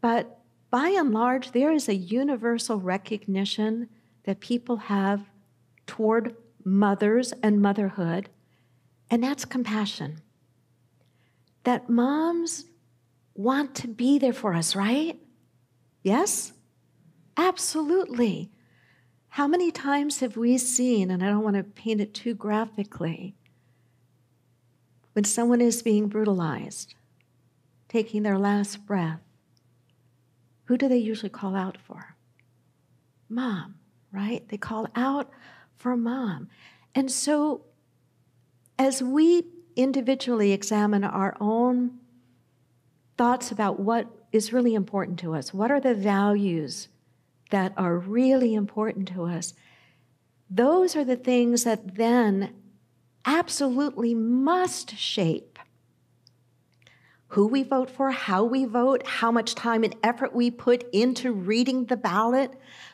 but 0.00 0.40
by 0.74 0.88
and 0.88 1.12
large 1.12 1.52
there 1.52 1.70
is 1.70 1.88
a 1.88 1.94
universal 1.94 2.80
recognition 2.80 3.88
that 4.24 4.40
people 4.40 4.76
have 4.76 5.20
toward 5.86 6.34
mothers 6.64 7.32
and 7.44 7.62
motherhood 7.62 8.28
and 9.08 9.22
that's 9.22 9.44
compassion 9.44 10.20
that 11.62 11.88
moms 11.88 12.64
want 13.34 13.74
to 13.74 13.86
be 13.88 14.18
there 14.18 14.32
for 14.32 14.54
us, 14.54 14.76
right? 14.76 15.18
Yes? 16.02 16.52
Absolutely. 17.36 18.50
How 19.28 19.48
many 19.48 19.70
times 19.70 20.20
have 20.20 20.36
we 20.36 20.58
seen, 20.58 21.10
and 21.10 21.22
I 21.22 21.28
don't 21.28 21.42
want 21.42 21.56
to 21.56 21.64
paint 21.64 22.00
it 22.00 22.14
too 22.14 22.34
graphically, 22.34 23.34
when 25.12 25.24
someone 25.24 25.60
is 25.60 25.82
being 25.82 26.08
brutalized, 26.08 26.94
taking 27.88 28.22
their 28.22 28.38
last 28.38 28.86
breath, 28.86 29.20
who 30.64 30.76
do 30.76 30.88
they 30.88 30.96
usually 30.96 31.30
call 31.30 31.54
out 31.54 31.78
for? 31.86 32.16
Mom, 33.28 33.76
right? 34.12 34.48
They 34.48 34.56
call 34.56 34.88
out 34.94 35.30
for 35.76 35.96
mom. 35.96 36.48
And 36.94 37.10
so, 37.10 37.62
as 38.78 39.02
we 39.02 39.44
individually 39.76 40.52
examine 40.52 41.04
our 41.04 41.36
own 41.40 41.98
thoughts 43.16 43.50
about 43.50 43.80
what 43.80 44.08
is 44.32 44.52
really 44.52 44.74
important 44.74 45.18
to 45.20 45.34
us. 45.34 45.54
What 45.54 45.70
are 45.70 45.80
the 45.80 45.94
values 45.94 46.88
that 47.50 47.72
are 47.76 47.96
really 47.96 48.54
important 48.54 49.08
to 49.08 49.24
us? 49.24 49.54
Those 50.50 50.96
are 50.96 51.04
the 51.04 51.16
things 51.16 51.64
that 51.64 51.96
then 51.96 52.54
absolutely 53.24 54.14
must 54.14 54.96
shape 54.96 55.58
who 57.34 57.48
we 57.48 57.64
vote 57.64 57.90
for, 57.90 58.12
how 58.12 58.44
we 58.44 58.64
vote, 58.64 59.04
how 59.04 59.30
much 59.32 59.56
time 59.56 59.82
and 59.82 59.96
effort 60.04 60.32
we 60.32 60.52
put 60.52 60.88
into 60.92 61.32
reading 61.32 61.84
the 61.86 61.96
ballot, 61.96 62.52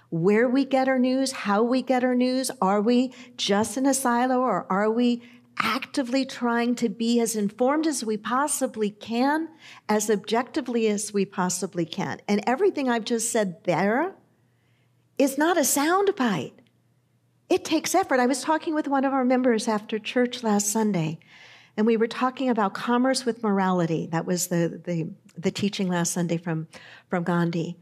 where 0.09 0.49
we 0.49 0.65
get 0.65 0.89
our 0.89 0.99
news, 0.99 1.31
how 1.31 1.63
we 1.63 1.83
get 1.83 2.03
our 2.03 2.15
news. 2.15 2.51
Are 2.63 2.81
we 2.81 3.13
just 3.37 3.77
in 3.77 3.85
a 3.85 3.93
silo 3.93 4.41
or 4.41 4.67
are 4.73 4.91
we 4.91 5.23
actively 5.59 6.25
trying 6.25 6.75
to 6.75 6.89
be 6.89 7.21
as 7.21 7.37
informed 7.37 7.87
as 7.87 8.03
we 8.03 8.17
possibly 8.17 8.89
can, 8.89 9.47
as 9.91 10.09
objectively 10.09 10.89
as 10.89 11.13
we 11.13 11.27
possibly 11.27 11.85
can. 11.85 12.19
And 12.27 12.43
everything 12.47 12.89
I've 12.89 13.05
just 13.05 13.31
said 13.31 13.63
there 13.65 14.15
is 15.19 15.37
not 15.37 15.59
a 15.59 15.61
soundbite. 15.61 16.55
It 17.51 17.63
takes 17.63 17.95
effort. 17.95 18.21
I 18.21 18.27
was 18.27 18.43
talking 18.43 18.75
with 18.75 18.89
one 18.89 19.05
of 19.05 19.13
our 19.13 19.25
members 19.25 19.69
after 19.69 19.99
church 19.99 20.43
last 20.43 20.73
Sunday, 20.73 21.19
and 21.81 21.87
we 21.87 21.97
were 21.97 22.07
talking 22.07 22.51
about 22.51 22.75
commerce 22.75 23.25
with 23.25 23.43
morality. 23.43 24.07
That 24.13 24.27
was 24.27 24.49
the, 24.49 24.83
the, 24.85 25.09
the 25.39 25.51
teaching 25.51 25.89
last 25.89 26.13
Sunday 26.13 26.37
from, 26.37 26.69
from 27.09 27.25
Gandhi. 27.25 27.79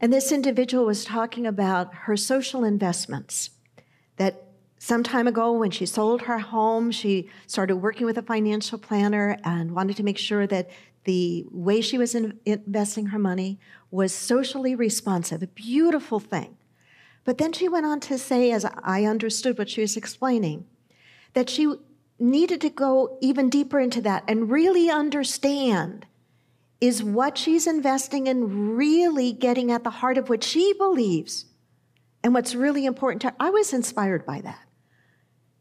And 0.00 0.12
this 0.12 0.30
individual 0.30 0.84
was 0.84 1.04
talking 1.04 1.48
about 1.48 1.92
her 1.92 2.16
social 2.16 2.62
investments 2.62 3.50
that 4.18 4.44
some 4.78 5.02
time 5.02 5.26
ago, 5.26 5.50
when 5.50 5.72
she 5.72 5.84
sold 5.84 6.22
her 6.22 6.38
home, 6.38 6.92
she 6.92 7.28
started 7.48 7.78
working 7.78 8.06
with 8.06 8.18
a 8.18 8.22
financial 8.22 8.78
planner 8.78 9.36
and 9.42 9.74
wanted 9.74 9.96
to 9.96 10.04
make 10.04 10.16
sure 10.16 10.46
that 10.46 10.70
the 11.02 11.44
way 11.50 11.80
she 11.80 11.98
was 11.98 12.14
in 12.14 12.38
investing 12.44 13.06
her 13.06 13.18
money 13.18 13.58
was 13.90 14.14
socially 14.14 14.76
responsive, 14.76 15.42
a 15.42 15.48
beautiful 15.48 16.20
thing. 16.20 16.56
But 17.24 17.38
then 17.38 17.52
she 17.52 17.68
went 17.68 17.84
on 17.84 17.98
to 17.98 18.16
say, 18.16 18.52
as 18.52 18.64
I 18.84 19.06
understood 19.06 19.58
what 19.58 19.68
she 19.68 19.80
was 19.80 19.96
explaining, 19.96 20.66
that 21.32 21.50
she 21.50 21.74
needed 22.20 22.60
to 22.60 22.70
go 22.70 23.18
even 23.20 23.48
deeper 23.48 23.80
into 23.80 24.02
that 24.02 24.24
and 24.28 24.50
really 24.50 24.90
understand 24.90 26.06
is 26.80 27.02
what 27.02 27.36
she's 27.36 27.66
investing 27.66 28.26
in 28.26 28.76
really 28.76 29.32
getting 29.32 29.70
at 29.70 29.84
the 29.84 29.90
heart 29.90 30.16
of 30.16 30.28
what 30.28 30.42
she 30.42 30.72
believes 30.74 31.46
and 32.22 32.34
what's 32.34 32.54
really 32.54 32.86
important 32.86 33.22
to 33.22 33.28
her. 33.28 33.34
I 33.38 33.50
was 33.50 33.72
inspired 33.72 34.24
by 34.24 34.40
that. 34.40 34.66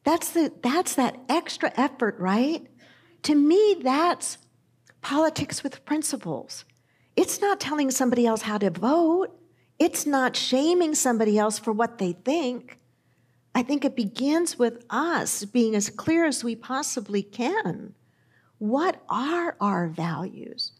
That's, 0.03 0.31
the, 0.31 0.51
that's 0.63 0.95
that 0.95 1.19
extra 1.27 1.71
effort, 1.75 2.17
right? 2.19 2.65
To 3.23 3.35
me, 3.35 3.77
that's 3.81 4.37
politics 5.01 5.61
with 5.63 5.83
principles. 5.85 6.65
It's 7.15 7.41
not 7.41 7.59
telling 7.59 7.91
somebody 7.91 8.25
else 8.25 8.43
how 8.43 8.57
to 8.57 8.69
vote, 8.69 9.35
it's 9.77 10.05
not 10.05 10.35
shaming 10.35 10.95
somebody 10.95 11.37
else 11.37 11.59
for 11.59 11.71
what 11.71 11.97
they 11.97 12.13
think. 12.13 12.78
I 13.55 13.63
think 13.63 13.83
it 13.83 13.95
begins 13.95 14.59
with 14.59 14.85
us 14.89 15.43
being 15.45 15.75
as 15.75 15.89
clear 15.89 16.25
as 16.25 16.43
we 16.43 16.55
possibly 16.55 17.23
can. 17.23 17.93
What 18.59 19.01
are 19.09 19.55
our 19.59 19.87
values? 19.87 20.73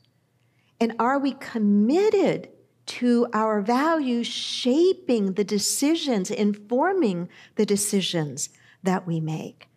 And 0.79 0.93
are 0.99 1.19
we 1.19 1.33
committed 1.33 2.49
to 2.85 3.27
our 3.33 3.61
values 3.61 4.27
shaping 4.27 5.33
the 5.33 5.43
decisions, 5.43 6.31
informing 6.31 7.29
the 7.55 7.65
decisions 7.65 8.49
that 8.83 9.05
we 9.05 9.19
make? 9.19 9.67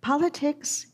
Politics, 0.00 0.86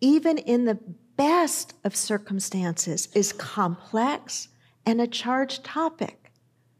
even 0.00 0.38
in 0.38 0.64
the 0.64 0.78
best 1.16 1.74
of 1.84 1.96
circumstances, 1.96 3.08
is 3.14 3.32
complex 3.32 4.48
and 4.84 5.00
a 5.00 5.06
charged 5.06 5.64
topic, 5.64 6.30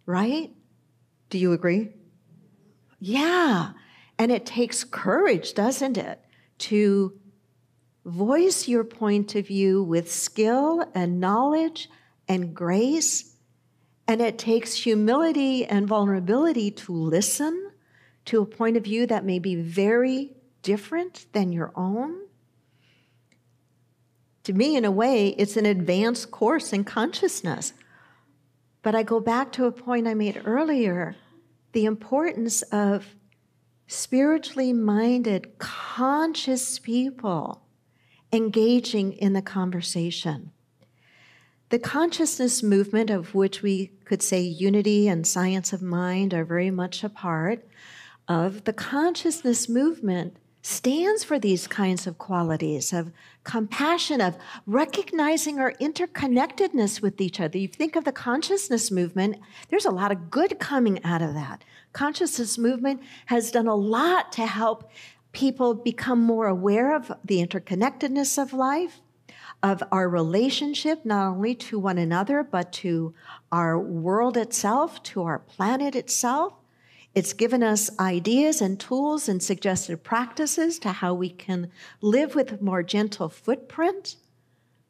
right? 0.06 0.50
Do 1.30 1.38
you 1.38 1.52
agree? 1.52 1.92
Yeah. 3.04 3.72
And 4.16 4.30
it 4.30 4.46
takes 4.46 4.84
courage, 4.84 5.54
doesn't 5.54 5.98
it, 5.98 6.20
to 6.58 7.18
voice 8.04 8.68
your 8.68 8.84
point 8.84 9.34
of 9.34 9.48
view 9.48 9.82
with 9.82 10.10
skill 10.10 10.84
and 10.94 11.18
knowledge 11.18 11.90
and 12.28 12.54
grace. 12.54 13.34
And 14.06 14.22
it 14.22 14.38
takes 14.38 14.74
humility 14.74 15.66
and 15.66 15.88
vulnerability 15.88 16.70
to 16.70 16.92
listen 16.92 17.72
to 18.26 18.40
a 18.40 18.46
point 18.46 18.76
of 18.76 18.84
view 18.84 19.08
that 19.08 19.24
may 19.24 19.40
be 19.40 19.56
very 19.56 20.36
different 20.62 21.26
than 21.32 21.50
your 21.50 21.72
own. 21.74 22.20
To 24.44 24.52
me, 24.52 24.76
in 24.76 24.84
a 24.84 24.92
way, 24.92 25.30
it's 25.30 25.56
an 25.56 25.66
advanced 25.66 26.30
course 26.30 26.72
in 26.72 26.84
consciousness. 26.84 27.72
But 28.80 28.94
I 28.94 29.02
go 29.02 29.18
back 29.18 29.50
to 29.52 29.64
a 29.64 29.72
point 29.72 30.06
I 30.06 30.14
made 30.14 30.40
earlier 30.44 31.16
the 31.72 31.84
importance 31.84 32.62
of 32.62 33.14
spiritually 33.86 34.72
minded, 34.72 35.58
conscious 35.58 36.78
people 36.78 37.62
engaging 38.32 39.12
in 39.12 39.32
the 39.32 39.42
conversation. 39.42 40.50
The 41.68 41.78
consciousness 41.78 42.62
movement, 42.62 43.10
of 43.10 43.34
which 43.34 43.62
we 43.62 43.88
could 44.04 44.22
say 44.22 44.40
unity 44.40 45.08
and 45.08 45.26
science 45.26 45.72
of 45.72 45.82
mind 45.82 46.34
are 46.34 46.44
very 46.44 46.70
much 46.70 47.02
a 47.02 47.08
part 47.08 47.66
of, 48.28 48.64
the 48.64 48.72
consciousness 48.72 49.68
movement 49.68 50.36
stands 50.62 51.24
for 51.24 51.38
these 51.38 51.66
kinds 51.66 52.06
of 52.06 52.18
qualities 52.18 52.92
of 52.92 53.10
compassion, 53.42 54.20
of 54.20 54.36
recognizing 54.64 55.58
our 55.58 55.72
interconnectedness 55.74 57.02
with 57.02 57.20
each 57.20 57.40
other. 57.40 57.58
You 57.58 57.68
think 57.68 57.96
of 57.96 58.04
the 58.04 58.12
consciousness 58.12 58.90
movement, 58.90 59.36
there's 59.68 59.84
a 59.84 59.90
lot 59.90 60.12
of 60.12 60.30
good 60.30 60.58
coming 60.60 61.04
out 61.04 61.20
of 61.20 61.34
that. 61.34 61.64
Consciousness 61.92 62.56
movement 62.56 63.02
has 63.26 63.50
done 63.50 63.66
a 63.66 63.74
lot 63.74 64.30
to 64.32 64.46
help 64.46 64.90
people 65.32 65.74
become 65.74 66.20
more 66.20 66.46
aware 66.46 66.94
of 66.94 67.10
the 67.24 67.44
interconnectedness 67.44 68.40
of 68.40 68.52
life, 68.52 69.00
of 69.62 69.82
our 69.90 70.08
relationship, 70.08 71.04
not 71.04 71.28
only 71.28 71.54
to 71.54 71.78
one 71.78 71.98
another, 71.98 72.42
but 72.42 72.72
to 72.72 73.14
our 73.50 73.78
world 73.78 74.36
itself, 74.36 75.02
to 75.02 75.22
our 75.22 75.38
planet 75.38 75.96
itself. 75.96 76.54
It's 77.14 77.34
given 77.34 77.62
us 77.62 77.90
ideas 77.98 78.62
and 78.62 78.80
tools 78.80 79.28
and 79.28 79.42
suggested 79.42 80.02
practices 80.02 80.78
to 80.78 80.92
how 80.92 81.12
we 81.12 81.28
can 81.28 81.70
live 82.00 82.34
with 82.34 82.52
a 82.52 82.62
more 82.62 82.82
gentle 82.82 83.28
footprint. 83.28 84.16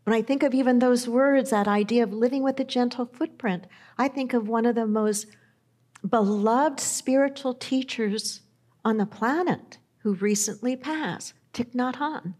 When 0.04 0.14
I 0.14 0.22
think 0.22 0.42
of 0.42 0.54
even 0.54 0.78
those 0.78 1.08
words, 1.08 1.50
that 1.50 1.66
idea 1.66 2.04
of 2.04 2.12
living 2.12 2.42
with 2.42 2.60
a 2.60 2.64
gentle 2.64 3.06
footprint, 3.06 3.66
I 3.98 4.08
think 4.08 4.32
of 4.34 4.48
one 4.48 4.66
of 4.66 4.76
the 4.76 4.86
most 4.86 5.26
beloved 6.08 6.80
spiritual 6.80 7.54
teachers 7.54 8.40
on 8.84 8.98
the 8.98 9.06
planet 9.06 9.78
who 9.98 10.14
recently 10.14 10.76
passed, 10.76 11.34
Thich 11.54 11.74
Nhat 11.74 11.96
Hanh. 11.96 12.34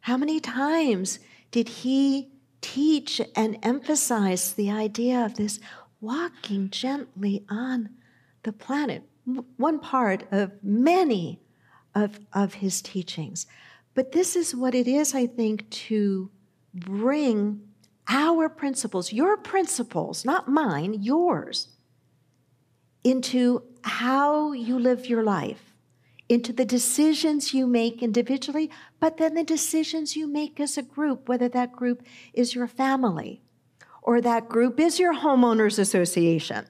How 0.00 0.16
many 0.16 0.40
times 0.40 1.18
did 1.50 1.68
he 1.68 2.30
teach 2.60 3.20
and 3.34 3.58
emphasize 3.62 4.52
the 4.52 4.70
idea 4.70 5.24
of 5.24 5.34
this 5.34 5.58
walking 6.00 6.70
gently 6.70 7.44
on 7.48 7.90
the 8.42 8.52
planet? 8.52 9.02
One 9.56 9.78
part 9.78 10.24
of 10.32 10.52
many 10.62 11.40
of, 11.94 12.20
of 12.32 12.54
his 12.54 12.80
teachings. 12.82 13.46
But 13.94 14.12
this 14.12 14.36
is 14.36 14.54
what 14.54 14.74
it 14.74 14.86
is, 14.86 15.14
I 15.14 15.26
think, 15.26 15.68
to 15.70 16.30
bring 16.72 17.60
our 18.08 18.48
principles, 18.48 19.12
your 19.12 19.36
principles, 19.36 20.24
not 20.24 20.48
mine, 20.48 21.02
yours, 21.02 21.68
into 23.04 23.62
how 23.82 24.52
you 24.52 24.78
live 24.78 25.06
your 25.06 25.22
life 25.22 25.70
into 26.30 26.52
the 26.52 26.64
decisions 26.64 27.52
you 27.52 27.66
make 27.66 28.04
individually, 28.04 28.70
but 29.00 29.16
then 29.16 29.34
the 29.34 29.42
decisions 29.42 30.14
you 30.14 30.28
make 30.28 30.60
as 30.60 30.78
a 30.78 30.82
group, 30.82 31.28
whether 31.28 31.48
that 31.48 31.72
group 31.72 32.04
is 32.32 32.54
your 32.54 32.68
family, 32.68 33.42
or 34.00 34.20
that 34.20 34.48
group 34.48 34.78
is 34.78 35.00
your 35.00 35.12
homeowners 35.12 35.76
association, 35.76 36.64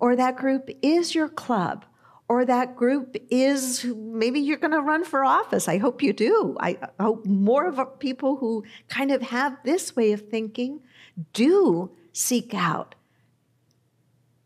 or 0.00 0.16
that 0.16 0.36
group 0.36 0.70
is 0.82 1.14
your 1.14 1.28
club, 1.28 1.84
or 2.28 2.44
that 2.44 2.74
group 2.74 3.16
is 3.30 3.84
maybe 3.84 4.40
you're 4.40 4.56
going 4.56 4.72
to 4.72 4.80
run 4.80 5.04
for 5.04 5.24
office. 5.24 5.68
I 5.68 5.78
hope 5.78 6.02
you 6.02 6.12
do. 6.12 6.56
I 6.60 6.78
hope 6.98 7.26
more 7.26 7.66
of 7.66 7.98
people 7.98 8.36
who 8.36 8.64
kind 8.88 9.10
of 9.10 9.22
have 9.22 9.58
this 9.64 9.94
way 9.94 10.12
of 10.12 10.28
thinking 10.28 10.80
do 11.32 11.90
seek 12.12 12.54
out 12.54 12.94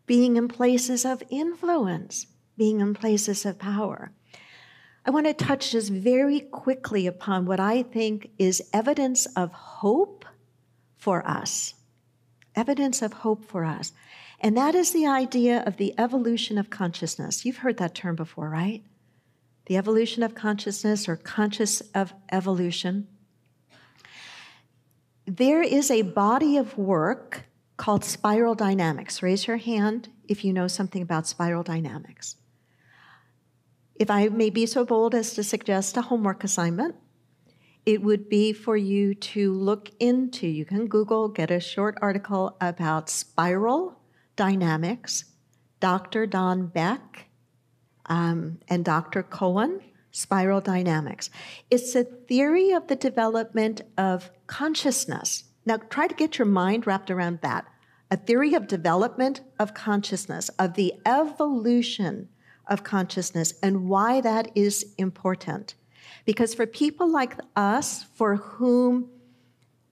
being 0.06 0.36
in 0.36 0.48
places 0.48 1.04
of 1.04 1.22
influence, 1.30 2.26
being 2.56 2.80
in 2.80 2.94
places 2.94 3.46
of 3.46 3.58
power. 3.58 4.12
I 5.06 5.10
want 5.10 5.26
to 5.26 5.34
touch 5.34 5.72
just 5.72 5.90
very 5.90 6.40
quickly 6.40 7.06
upon 7.06 7.46
what 7.46 7.60
I 7.60 7.82
think 7.82 8.30
is 8.38 8.62
evidence 8.72 9.26
of 9.36 9.52
hope 9.52 10.24
for 10.96 11.26
us. 11.26 11.74
Evidence 12.56 13.02
of 13.02 13.12
hope 13.12 13.44
for 13.44 13.64
us. 13.64 13.92
And 14.40 14.56
that 14.56 14.74
is 14.74 14.92
the 14.92 15.06
idea 15.06 15.62
of 15.64 15.76
the 15.76 15.94
evolution 15.98 16.58
of 16.58 16.70
consciousness. 16.70 17.44
You've 17.44 17.58
heard 17.58 17.78
that 17.78 17.94
term 17.94 18.16
before, 18.16 18.48
right? 18.48 18.82
The 19.66 19.76
evolution 19.76 20.22
of 20.22 20.34
consciousness 20.34 21.08
or 21.08 21.16
conscious 21.16 21.80
of 21.94 22.12
evolution. 22.30 23.08
There 25.26 25.62
is 25.62 25.90
a 25.90 26.02
body 26.02 26.58
of 26.58 26.76
work 26.76 27.44
called 27.76 28.04
spiral 28.04 28.54
dynamics. 28.54 29.22
Raise 29.22 29.46
your 29.46 29.56
hand 29.56 30.10
if 30.28 30.44
you 30.44 30.52
know 30.52 30.68
something 30.68 31.02
about 31.02 31.26
spiral 31.26 31.62
dynamics. 31.62 32.36
If 33.94 34.10
I 34.10 34.28
may 34.28 34.50
be 34.50 34.66
so 34.66 34.84
bold 34.84 35.14
as 35.14 35.34
to 35.34 35.44
suggest 35.44 35.96
a 35.96 36.02
homework 36.02 36.44
assignment, 36.44 36.96
it 37.86 38.02
would 38.02 38.28
be 38.28 38.52
for 38.52 38.76
you 38.76 39.14
to 39.14 39.52
look 39.52 39.90
into, 40.00 40.46
you 40.46 40.64
can 40.64 40.88
Google, 40.88 41.28
get 41.28 41.50
a 41.50 41.60
short 41.60 41.96
article 42.00 42.56
about 42.60 43.08
spiral 43.08 44.00
dynamics, 44.36 45.24
Dr. 45.80 46.26
Don 46.26 46.66
Beck 46.66 47.26
um, 48.06 48.58
and 48.68 48.84
Dr. 48.84 49.22
Cowan, 49.22 49.80
spiral 50.10 50.60
dynamics. 50.60 51.30
It's 51.70 51.94
a 51.94 52.04
theory 52.04 52.70
of 52.72 52.86
the 52.86 52.96
development 52.96 53.82
of 53.98 54.30
consciousness. 54.46 55.44
Now, 55.66 55.76
try 55.76 56.06
to 56.06 56.14
get 56.14 56.38
your 56.38 56.46
mind 56.46 56.86
wrapped 56.86 57.10
around 57.10 57.40
that. 57.42 57.66
A 58.10 58.16
theory 58.16 58.54
of 58.54 58.68
development 58.68 59.40
of 59.58 59.74
consciousness, 59.74 60.48
of 60.50 60.74
the 60.74 60.94
evolution 61.06 62.28
of 62.68 62.84
consciousness 62.84 63.54
and 63.62 63.88
why 63.88 64.20
that 64.20 64.50
is 64.54 64.94
important. 64.98 65.74
Because 66.24 66.54
for 66.54 66.66
people 66.66 67.10
like 67.10 67.36
us, 67.56 68.04
for 68.14 68.36
whom 68.36 69.10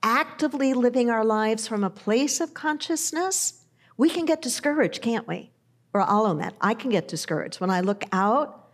actively 0.02 0.74
living 0.74 1.10
our 1.10 1.24
lives 1.24 1.66
from 1.66 1.84
a 1.84 1.90
place 1.90 2.40
of 2.40 2.54
consciousness, 2.54 3.61
we 3.96 4.08
can 4.08 4.24
get 4.24 4.42
discouraged, 4.42 5.02
can't 5.02 5.26
we? 5.26 5.50
Or 5.94 6.00
I'll 6.00 6.26
own 6.26 6.38
that. 6.38 6.54
I 6.60 6.74
can 6.74 6.90
get 6.90 7.08
discouraged 7.08 7.60
when 7.60 7.70
I 7.70 7.80
look 7.80 8.04
out 8.12 8.70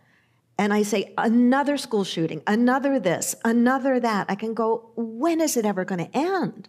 and 0.57 0.73
I 0.73 0.83
say, 0.83 1.13
another 1.17 1.77
school 1.77 2.03
shooting, 2.03 2.41
another 2.45 2.99
this, 2.99 3.33
another 3.45 3.99
that. 3.99 4.25
I 4.29 4.35
can 4.35 4.53
go, 4.53 4.91
when 4.97 5.39
is 5.39 5.55
it 5.55 5.65
ever 5.65 5.85
going 5.85 6.05
to 6.05 6.17
end? 6.17 6.67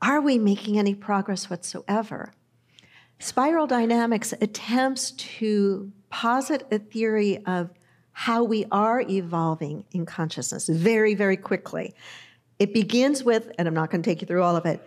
Are 0.00 0.20
we 0.20 0.38
making 0.38 0.78
any 0.78 0.94
progress 0.94 1.50
whatsoever? 1.50 2.32
Spiral 3.18 3.66
dynamics 3.66 4.32
attempts 4.40 5.10
to 5.12 5.90
posit 6.08 6.66
a 6.70 6.78
theory 6.78 7.44
of 7.46 7.70
how 8.12 8.44
we 8.44 8.64
are 8.70 9.00
evolving 9.00 9.84
in 9.90 10.06
consciousness 10.06 10.68
very, 10.68 11.14
very 11.14 11.36
quickly. 11.36 11.94
It 12.58 12.72
begins 12.72 13.24
with, 13.24 13.50
and 13.58 13.66
I'm 13.66 13.74
not 13.74 13.90
going 13.90 14.02
to 14.02 14.08
take 14.08 14.20
you 14.20 14.26
through 14.26 14.42
all 14.42 14.56
of 14.56 14.66
it, 14.66 14.86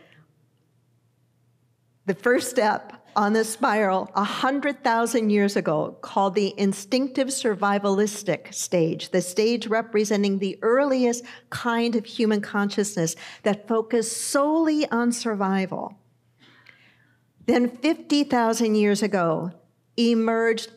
the 2.05 2.15
first 2.15 2.49
step 2.49 2.93
on 3.15 3.33
this 3.33 3.53
spiral 3.53 4.09
100,000 4.13 5.29
years 5.29 5.55
ago 5.55 5.97
called 6.01 6.35
the 6.35 6.53
instinctive 6.57 7.27
survivalistic 7.27 8.53
stage, 8.53 9.09
the 9.09 9.21
stage 9.21 9.67
representing 9.67 10.39
the 10.39 10.57
earliest 10.61 11.23
kind 11.49 11.95
of 11.95 12.05
human 12.05 12.41
consciousness 12.41 13.15
that 13.43 13.67
focused 13.67 14.17
solely 14.17 14.89
on 14.89 15.11
survival. 15.11 15.95
Then 17.45 17.69
50,000 17.69 18.75
years 18.75 19.03
ago 19.03 19.51
emerged 19.97 20.71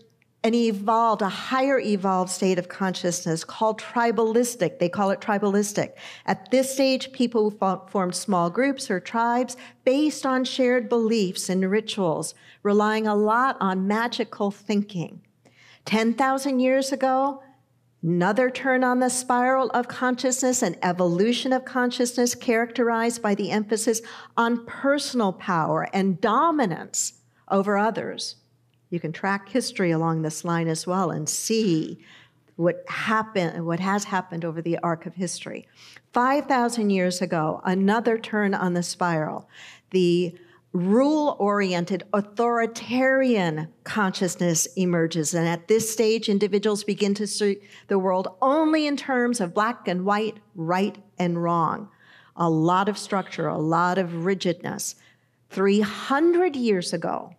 an 0.46 0.54
evolved, 0.54 1.22
a 1.22 1.28
higher 1.28 1.80
evolved 1.80 2.30
state 2.30 2.56
of 2.56 2.68
consciousness 2.68 3.42
called 3.42 3.80
tribalistic. 3.80 4.78
They 4.78 4.88
call 4.88 5.10
it 5.10 5.20
tribalistic. 5.20 5.94
At 6.24 6.52
this 6.52 6.72
stage, 6.72 7.10
people 7.10 7.50
formed 7.90 8.14
small 8.14 8.48
groups 8.48 8.88
or 8.88 9.00
tribes 9.00 9.56
based 9.84 10.24
on 10.24 10.44
shared 10.44 10.88
beliefs 10.88 11.48
and 11.48 11.68
rituals, 11.68 12.32
relying 12.62 13.08
a 13.08 13.16
lot 13.16 13.56
on 13.58 13.88
magical 13.88 14.52
thinking. 14.52 15.20
10,000 15.84 16.60
years 16.60 16.92
ago, 16.92 17.42
Another 18.02 18.50
turn 18.50 18.84
on 18.84 19.00
the 19.00 19.08
spiral 19.08 19.68
of 19.70 19.88
consciousness, 19.88 20.62
an 20.62 20.76
evolution 20.80 21.52
of 21.52 21.64
consciousness 21.64 22.36
characterized 22.36 23.20
by 23.20 23.34
the 23.34 23.50
emphasis 23.50 24.00
on 24.36 24.64
personal 24.64 25.32
power 25.32 25.88
and 25.92 26.20
dominance 26.20 27.14
over 27.50 27.76
others. 27.76 28.36
You 28.90 29.00
can 29.00 29.12
track 29.12 29.48
history 29.48 29.90
along 29.90 30.22
this 30.22 30.44
line 30.44 30.68
as 30.68 30.86
well 30.86 31.10
and 31.10 31.28
see 31.28 31.98
what 32.56 32.84
happened, 32.88 33.66
what 33.66 33.80
has 33.80 34.04
happened 34.04 34.44
over 34.44 34.62
the 34.62 34.78
arc 34.78 35.06
of 35.06 35.14
history. 35.14 35.68
5,000 36.12 36.90
years 36.90 37.20
ago, 37.20 37.60
another 37.64 38.18
turn 38.18 38.54
on 38.54 38.72
the 38.72 38.82
spiral. 38.82 39.48
The 39.90 40.34
rule 40.72 41.36
oriented, 41.38 42.04
authoritarian 42.12 43.68
consciousness 43.84 44.66
emerges. 44.76 45.34
And 45.34 45.46
at 45.46 45.68
this 45.68 45.90
stage, 45.90 46.28
individuals 46.28 46.84
begin 46.84 47.14
to 47.14 47.26
see 47.26 47.58
the 47.88 47.98
world 47.98 48.28
only 48.40 48.86
in 48.86 48.96
terms 48.96 49.40
of 49.40 49.54
black 49.54 49.88
and 49.88 50.04
white, 50.04 50.38
right 50.54 50.96
and 51.18 51.42
wrong. 51.42 51.88
A 52.36 52.48
lot 52.48 52.88
of 52.88 52.98
structure, 52.98 53.48
a 53.48 53.58
lot 53.58 53.98
of 53.98 54.24
rigidness. 54.24 54.96
300 55.50 56.56
years 56.56 56.92
ago, 56.92 57.35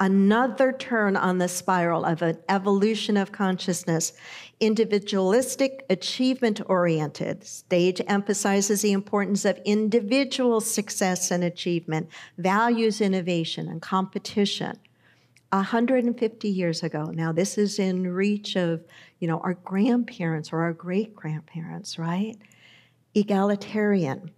another 0.00 0.72
turn 0.72 1.14
on 1.14 1.36
the 1.38 1.46
spiral 1.46 2.06
of 2.06 2.22
an 2.22 2.38
evolution 2.48 3.18
of 3.18 3.30
consciousness. 3.30 4.14
Individualistic, 4.58 5.84
achievement 5.90 6.60
oriented. 6.66 7.44
Stage 7.44 8.00
emphasizes 8.08 8.80
the 8.80 8.92
importance 8.92 9.44
of 9.44 9.60
individual 9.66 10.60
success 10.60 11.30
and 11.30 11.44
achievement, 11.44 12.08
values 12.38 13.00
innovation 13.00 13.68
and 13.68 13.82
competition. 13.82 14.76
150 15.52 16.48
years 16.48 16.82
ago, 16.82 17.06
now 17.06 17.32
this 17.32 17.58
is 17.58 17.78
in 17.78 18.06
reach 18.06 18.56
of, 18.56 18.82
you 19.18 19.26
know, 19.26 19.40
our 19.40 19.54
grandparents 19.54 20.52
or 20.52 20.60
our 20.60 20.72
great 20.72 21.14
grandparents, 21.14 21.98
right? 21.98 22.36
Egalitarian, 23.14 24.30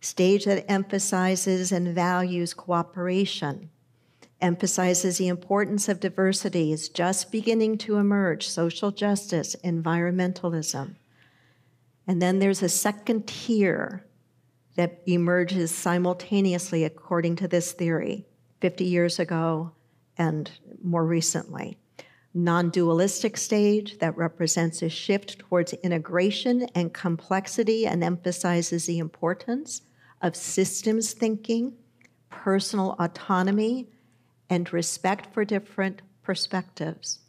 stage 0.00 0.44
that 0.44 0.68
emphasizes 0.70 1.70
and 1.70 1.94
values 1.94 2.52
cooperation, 2.52 3.70
emphasizes 4.40 5.18
the 5.18 5.28
importance 5.28 5.88
of 5.88 6.00
diversity 6.00 6.72
is 6.72 6.88
just 6.88 7.32
beginning 7.32 7.78
to 7.78 7.96
emerge 7.96 8.48
social 8.48 8.90
justice, 8.90 9.56
environmentalism. 9.64 10.96
And 12.06 12.22
then 12.22 12.38
there's 12.38 12.62
a 12.62 12.68
second 12.68 13.26
tier 13.26 14.04
that 14.76 15.00
emerges 15.06 15.74
simultaneously 15.74 16.84
according 16.84 17.36
to 17.36 17.48
this 17.48 17.72
theory 17.72 18.26
50 18.60 18.84
years 18.84 19.18
ago 19.18 19.72
and 20.18 20.50
more 20.82 21.04
recently. 21.04 21.78
Non 22.34 22.68
dualistic 22.68 23.38
stage 23.38 23.98
that 23.98 24.16
represents 24.16 24.82
a 24.82 24.90
shift 24.90 25.38
towards 25.38 25.72
integration 25.72 26.68
and 26.74 26.92
complexity 26.92 27.86
and 27.86 28.04
emphasizes 28.04 28.84
the 28.84 28.98
importance 28.98 29.80
of 30.20 30.36
systems 30.36 31.14
thinking, 31.14 31.72
personal 32.28 32.94
autonomy, 32.98 33.88
and 34.48 34.72
respect 34.72 35.32
for 35.32 35.44
different 35.44 36.02
perspectives. 36.22 37.20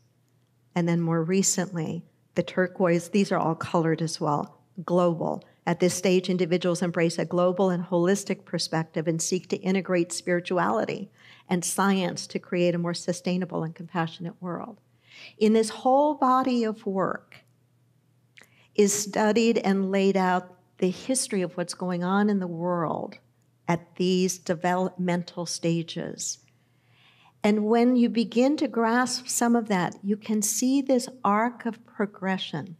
And 0.76 0.88
then 0.88 1.02
more 1.02 1.24
recently, 1.24 2.04
the 2.36 2.44
turquoise, 2.44 3.10
these 3.10 3.32
are 3.32 3.40
all 3.40 3.56
colored 3.56 4.02
as 4.02 4.22
well, 4.22 4.60
global. 4.86 5.44
At 5.66 5.80
this 5.80 5.96
stage, 5.96 6.30
individuals 6.30 6.82
embrace 6.82 7.18
a 7.18 7.26
global 7.26 7.70
and 7.70 7.84
holistic 7.84 8.46
perspective 8.46 9.08
and 9.08 9.22
seek 9.22 9.50
to 9.50 9.58
integrate 9.58 10.12
spirituality 10.12 11.10
and 11.50 11.66
science 11.66 12.28
to 12.28 12.40
create 12.40 12.76
a 12.76 12.78
more 12.78 12.94
sustainable 12.94 13.64
and 13.64 13.74
compassionate 13.74 14.40
world. 14.40 14.80
In 15.38 15.54
this 15.54 15.70
whole 15.70 16.14
body 16.14 16.64
of 16.64 16.86
work 16.86 17.38
is 18.76 18.94
studied 18.94 19.58
and 19.58 19.92
laid 19.92 20.16
out 20.16 20.54
the 20.78 20.92
history 20.92 21.42
of 21.42 21.58
what's 21.58 21.74
going 21.74 22.04
on 22.04 22.30
in 22.30 22.40
the 22.40 22.48
world 22.48 23.16
at 23.68 23.96
these 23.96 24.38
developmental 24.38 25.46
stages 25.46 26.38
and 27.48 27.64
when 27.64 27.96
you 27.96 28.10
begin 28.10 28.58
to 28.58 28.68
grasp 28.68 29.30
some 29.30 29.56
of 29.56 29.70
that, 29.70 29.96
you 30.04 30.18
can 30.18 30.42
see 30.42 30.82
this 30.82 31.08
arc 31.24 31.66
of 31.66 31.86
progression. 31.86 32.76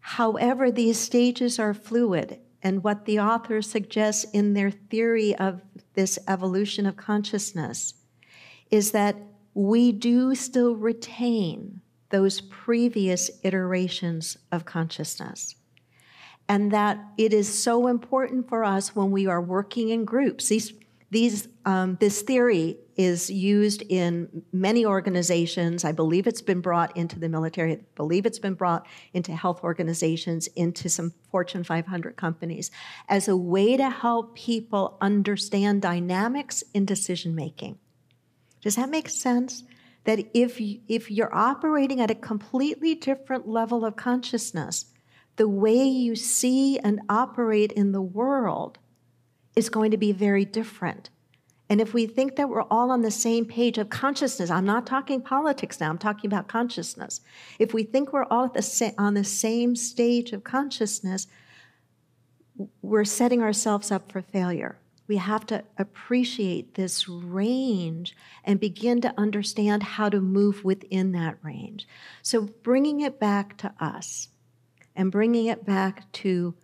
However, 0.00 0.70
these 0.70 0.98
stages 0.98 1.58
are 1.58 1.74
fluid, 1.74 2.40
and 2.62 2.82
what 2.82 3.04
the 3.04 3.20
author 3.20 3.60
suggests 3.60 4.24
in 4.32 4.54
their 4.54 4.70
theory 4.70 5.36
of 5.36 5.60
this 5.92 6.18
evolution 6.26 6.86
of 6.86 6.96
consciousness 6.96 7.92
is 8.70 8.92
that 8.92 9.16
we 9.52 9.92
do 9.92 10.34
still 10.34 10.74
retain 10.74 11.82
those 12.08 12.40
previous 12.40 13.30
iterations 13.42 14.38
of 14.52 14.64
consciousness. 14.64 15.54
And 16.48 16.72
that 16.72 16.98
it 17.18 17.34
is 17.34 17.62
so 17.62 17.88
important 17.88 18.48
for 18.48 18.64
us 18.64 18.96
when 18.96 19.10
we 19.10 19.26
are 19.26 19.42
working 19.42 19.90
in 19.90 20.06
groups. 20.06 20.48
These, 20.48 20.72
these, 21.10 21.46
um, 21.66 21.98
this 22.00 22.22
theory 22.22 22.78
is 22.96 23.30
used 23.30 23.82
in 23.88 24.44
many 24.52 24.86
organizations. 24.86 25.84
I 25.84 25.92
believe 25.92 26.26
it's 26.26 26.42
been 26.42 26.60
brought 26.60 26.96
into 26.96 27.18
the 27.18 27.28
military. 27.28 27.72
I 27.72 27.80
believe 27.96 28.26
it's 28.26 28.38
been 28.38 28.54
brought 28.54 28.86
into 29.12 29.34
health 29.34 29.62
organizations, 29.64 30.46
into 30.48 30.88
some 30.88 31.12
Fortune 31.30 31.64
500 31.64 32.16
companies, 32.16 32.70
as 33.08 33.28
a 33.28 33.36
way 33.36 33.76
to 33.76 33.90
help 33.90 34.34
people 34.34 34.96
understand 35.00 35.82
dynamics 35.82 36.62
in 36.72 36.84
decision 36.84 37.34
making. 37.34 37.78
Does 38.62 38.76
that 38.76 38.90
make 38.90 39.08
sense? 39.08 39.64
That 40.04 40.20
if, 40.34 40.60
you, 40.60 40.80
if 40.86 41.10
you're 41.10 41.34
operating 41.34 42.00
at 42.00 42.10
a 42.10 42.14
completely 42.14 42.94
different 42.94 43.48
level 43.48 43.84
of 43.86 43.96
consciousness, 43.96 44.86
the 45.36 45.48
way 45.48 45.82
you 45.82 46.14
see 46.14 46.78
and 46.78 47.00
operate 47.08 47.72
in 47.72 47.92
the 47.92 48.02
world 48.02 48.78
is 49.56 49.68
going 49.68 49.90
to 49.90 49.96
be 49.96 50.12
very 50.12 50.44
different. 50.44 51.10
And 51.70 51.80
if 51.80 51.94
we 51.94 52.06
think 52.06 52.36
that 52.36 52.48
we're 52.48 52.62
all 52.62 52.90
on 52.90 53.02
the 53.02 53.10
same 53.10 53.46
page 53.46 53.78
of 53.78 53.88
consciousness, 53.88 54.50
I'm 54.50 54.66
not 54.66 54.86
talking 54.86 55.22
politics 55.22 55.80
now, 55.80 55.88
I'm 55.88 55.98
talking 55.98 56.28
about 56.28 56.46
consciousness. 56.46 57.20
If 57.58 57.72
we 57.72 57.84
think 57.84 58.12
we're 58.12 58.26
all 58.30 58.48
the 58.48 58.62
sa- 58.62 58.90
on 58.98 59.14
the 59.14 59.24
same 59.24 59.74
stage 59.74 60.32
of 60.32 60.44
consciousness, 60.44 61.26
we're 62.82 63.04
setting 63.04 63.42
ourselves 63.42 63.90
up 63.90 64.12
for 64.12 64.20
failure. 64.20 64.78
We 65.06 65.16
have 65.16 65.46
to 65.46 65.64
appreciate 65.76 66.74
this 66.74 67.08
range 67.08 68.14
and 68.44 68.60
begin 68.60 69.00
to 69.02 69.14
understand 69.18 69.82
how 69.82 70.08
to 70.08 70.20
move 70.20 70.64
within 70.64 71.12
that 71.12 71.38
range. 71.42 71.86
So, 72.22 72.42
bringing 72.62 73.00
it 73.00 73.20
back 73.20 73.58
to 73.58 73.74
us 73.80 74.28
and 74.96 75.12
bringing 75.12 75.46
it 75.46 75.66
back 75.66 76.10
to 76.12 76.54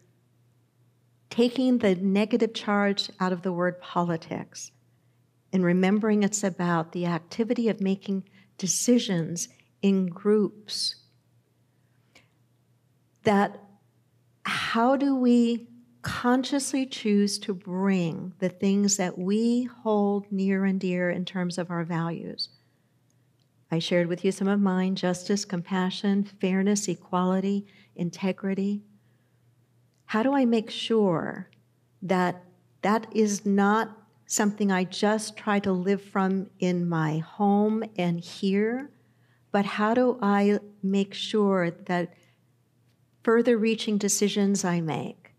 taking 1.29 1.79
the 1.79 1.95
negative 1.95 2.55
charge 2.55 3.11
out 3.21 3.33
of 3.33 3.43
the 3.43 3.53
word 3.53 3.81
politics 3.81 4.73
and 5.53 5.65
remembering 5.65 6.23
it's 6.23 6.45
about 6.45 6.93
the 6.93 7.07
activity 7.07 7.69
of 7.69 7.81
making 7.81 8.25
decisions 8.59 9.49
in 9.83 10.07
groups. 10.07 10.97
That 13.25 13.61
how 14.45 14.97
do 14.97 15.17
we 15.17 15.69
consciously 16.03 16.87
choose 16.87 17.39
to 17.41 17.53
bring 17.53 18.33
the 18.39 18.49
things 18.49 18.97
that 18.97 19.19
we 19.19 19.65
hold 19.65 20.31
near 20.33 20.65
and 20.65 20.81
dear 20.81 21.11
in 21.11 21.25
terms 21.25 21.59
of 21.59 21.71
our 21.71 21.85
values? 21.85 22.49
I 23.71 23.79
shared 23.79 24.09
with 24.09 24.25
you 24.25 24.33
some 24.33 24.49
of 24.49 24.61
mine 24.61 24.97
justice, 24.97 25.45
compassion, 25.45 26.25
fairness, 26.25 26.89
equality, 26.89 27.67
integrity. 27.95 28.83
How 30.07 30.23
do 30.23 30.35
I 30.35 30.45
make 30.45 30.71
sure 30.71 31.51
that 32.03 32.43
that 32.83 33.07
is 33.15 33.47
not 33.47 34.00
something 34.31 34.71
I 34.71 34.85
just 34.85 35.37
try 35.37 35.59
to 35.59 35.73
live 35.73 36.01
from 36.01 36.51
in 36.61 36.89
my 36.89 37.19
home 37.19 37.83
and 37.97 38.21
here, 38.21 38.93
but 39.51 39.65
how 39.65 39.93
do 39.93 40.21
I 40.23 40.61
make 40.85 41.15
sure 41.15 41.73
that 41.87 42.15
further 43.25 43.59
reaching 43.59 43.99
decisions 43.99 44.65
I 44.65 44.81
make, 44.81 45.33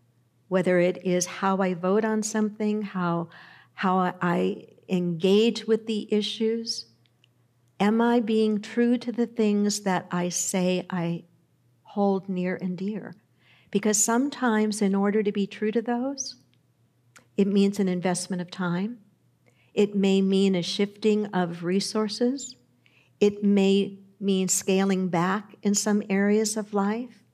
whether 0.48 0.78
it 0.78 1.06
is 1.06 1.24
how 1.24 1.56
I 1.62 1.72
vote 1.72 2.04
on 2.04 2.22
something, 2.22 2.82
how, 2.82 3.30
how 3.72 4.14
I 4.20 4.66
engage 4.90 5.66
with 5.66 5.86
the 5.86 6.12
issues, 6.12 6.84
am 7.80 8.02
I 8.02 8.20
being 8.20 8.60
true 8.60 8.98
to 8.98 9.10
the 9.10 9.26
things 9.26 9.80
that 9.80 10.06
I 10.10 10.28
say 10.28 10.86
I 10.90 11.24
hold 11.82 12.28
near 12.28 12.56
and 12.60 12.76
dear? 12.76 13.14
Because 13.70 14.04
sometimes, 14.04 14.82
in 14.82 14.94
order 14.94 15.22
to 15.22 15.32
be 15.32 15.46
true 15.46 15.72
to 15.72 15.80
those, 15.80 16.41
it 17.36 17.46
means 17.46 17.78
an 17.78 17.88
investment 17.88 18.42
of 18.42 18.50
time. 18.50 18.98
It 19.74 19.94
may 19.94 20.20
mean 20.20 20.54
a 20.54 20.62
shifting 20.62 21.26
of 21.26 21.64
resources. 21.64 22.56
It 23.20 23.42
may 23.42 23.98
mean 24.20 24.48
scaling 24.48 25.08
back 25.08 25.56
in 25.62 25.74
some 25.74 26.02
areas 26.08 26.56
of 26.56 26.74
life. 26.74 27.24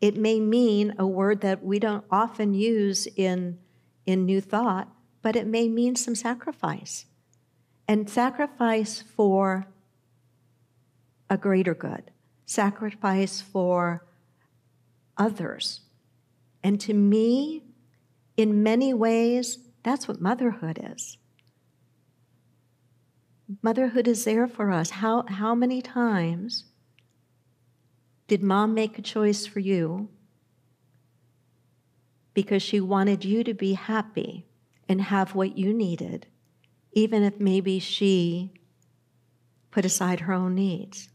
It 0.00 0.16
may 0.16 0.38
mean 0.38 0.94
a 0.98 1.06
word 1.06 1.40
that 1.40 1.64
we 1.64 1.78
don't 1.78 2.04
often 2.10 2.54
use 2.54 3.06
in, 3.16 3.58
in 4.06 4.26
New 4.26 4.40
Thought, 4.40 4.88
but 5.22 5.34
it 5.34 5.46
may 5.46 5.68
mean 5.68 5.96
some 5.96 6.14
sacrifice. 6.14 7.06
And 7.88 8.08
sacrifice 8.08 9.02
for 9.02 9.66
a 11.30 11.36
greater 11.36 11.74
good, 11.74 12.10
sacrifice 12.46 13.40
for 13.40 14.06
others. 15.16 15.80
And 16.62 16.80
to 16.82 16.94
me, 16.94 17.64
in 18.38 18.62
many 18.62 18.94
ways, 18.94 19.58
that's 19.82 20.06
what 20.06 20.20
motherhood 20.20 20.78
is. 20.94 21.18
Motherhood 23.62 24.06
is 24.06 24.24
there 24.24 24.46
for 24.46 24.70
us. 24.70 24.90
How, 24.90 25.24
how 25.26 25.56
many 25.56 25.82
times 25.82 26.64
did 28.28 28.42
mom 28.42 28.74
make 28.74 28.96
a 28.96 29.02
choice 29.02 29.44
for 29.44 29.58
you 29.58 30.08
because 32.32 32.62
she 32.62 32.78
wanted 32.78 33.24
you 33.24 33.42
to 33.42 33.54
be 33.54 33.72
happy 33.72 34.46
and 34.88 35.02
have 35.02 35.34
what 35.34 35.58
you 35.58 35.74
needed, 35.74 36.28
even 36.92 37.24
if 37.24 37.40
maybe 37.40 37.80
she 37.80 38.52
put 39.72 39.84
aside 39.84 40.20
her 40.20 40.32
own 40.32 40.54
needs? 40.54 41.08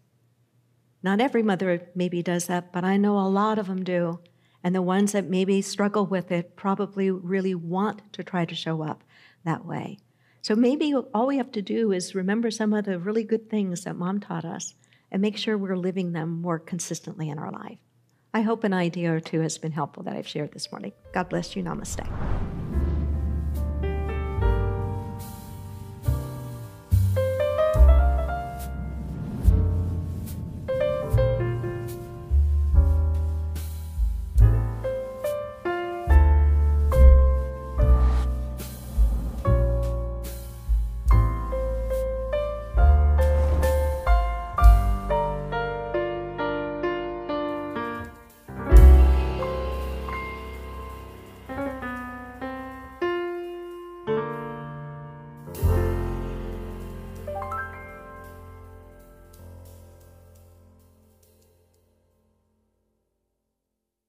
Not 1.02 1.22
every 1.22 1.44
mother 1.44 1.88
maybe 1.96 2.22
does 2.22 2.48
that, 2.48 2.74
but 2.74 2.84
I 2.84 2.98
know 2.98 3.18
a 3.18 3.30
lot 3.30 3.60
of 3.60 3.68
them 3.68 3.84
do. 3.86 4.20
And 4.64 4.74
the 4.74 4.82
ones 4.82 5.12
that 5.12 5.30
maybe 5.30 5.62
struggle 5.62 6.06
with 6.06 6.32
it 6.32 6.56
probably 6.56 7.12
really 7.12 7.54
want 7.54 8.14
to 8.14 8.24
try 8.24 8.46
to 8.46 8.56
show 8.56 8.82
up 8.82 9.04
that 9.44 9.66
way. 9.66 9.98
So 10.42 10.56
maybe 10.56 10.94
all 11.14 11.28
we 11.28 11.38
have 11.38 11.52
to 11.54 11.62
do 11.62 11.92
is 11.92 12.16
remember 12.16 12.52
some 12.52 12.74
of 12.74 12.86
the 12.86 13.00
really 13.00 13.24
good 13.24 13.50
things 13.50 13.84
that 13.84 13.96
mom 13.96 14.20
taught 14.20 14.46
us 14.46 14.74
and 15.12 15.22
make 15.22 15.38
sure 15.38 15.58
we're 15.58 15.78
living 15.78 16.12
them 16.12 16.42
more 16.42 16.60
consistently 16.60 17.30
in 17.30 17.40
our 17.40 17.52
life. 17.52 17.78
I 18.34 18.42
hope 18.42 18.64
an 18.64 18.74
idea 18.74 19.14
or 19.14 19.20
two 19.20 19.42
has 19.42 19.58
been 19.58 19.74
helpful 19.74 20.04
that 20.04 20.16
I've 20.16 20.28
shared 20.28 20.54
this 20.54 20.72
morning. 20.72 20.94
God 21.14 21.30
bless 21.30 21.56
you. 21.56 21.64
Namaste. 21.64 22.63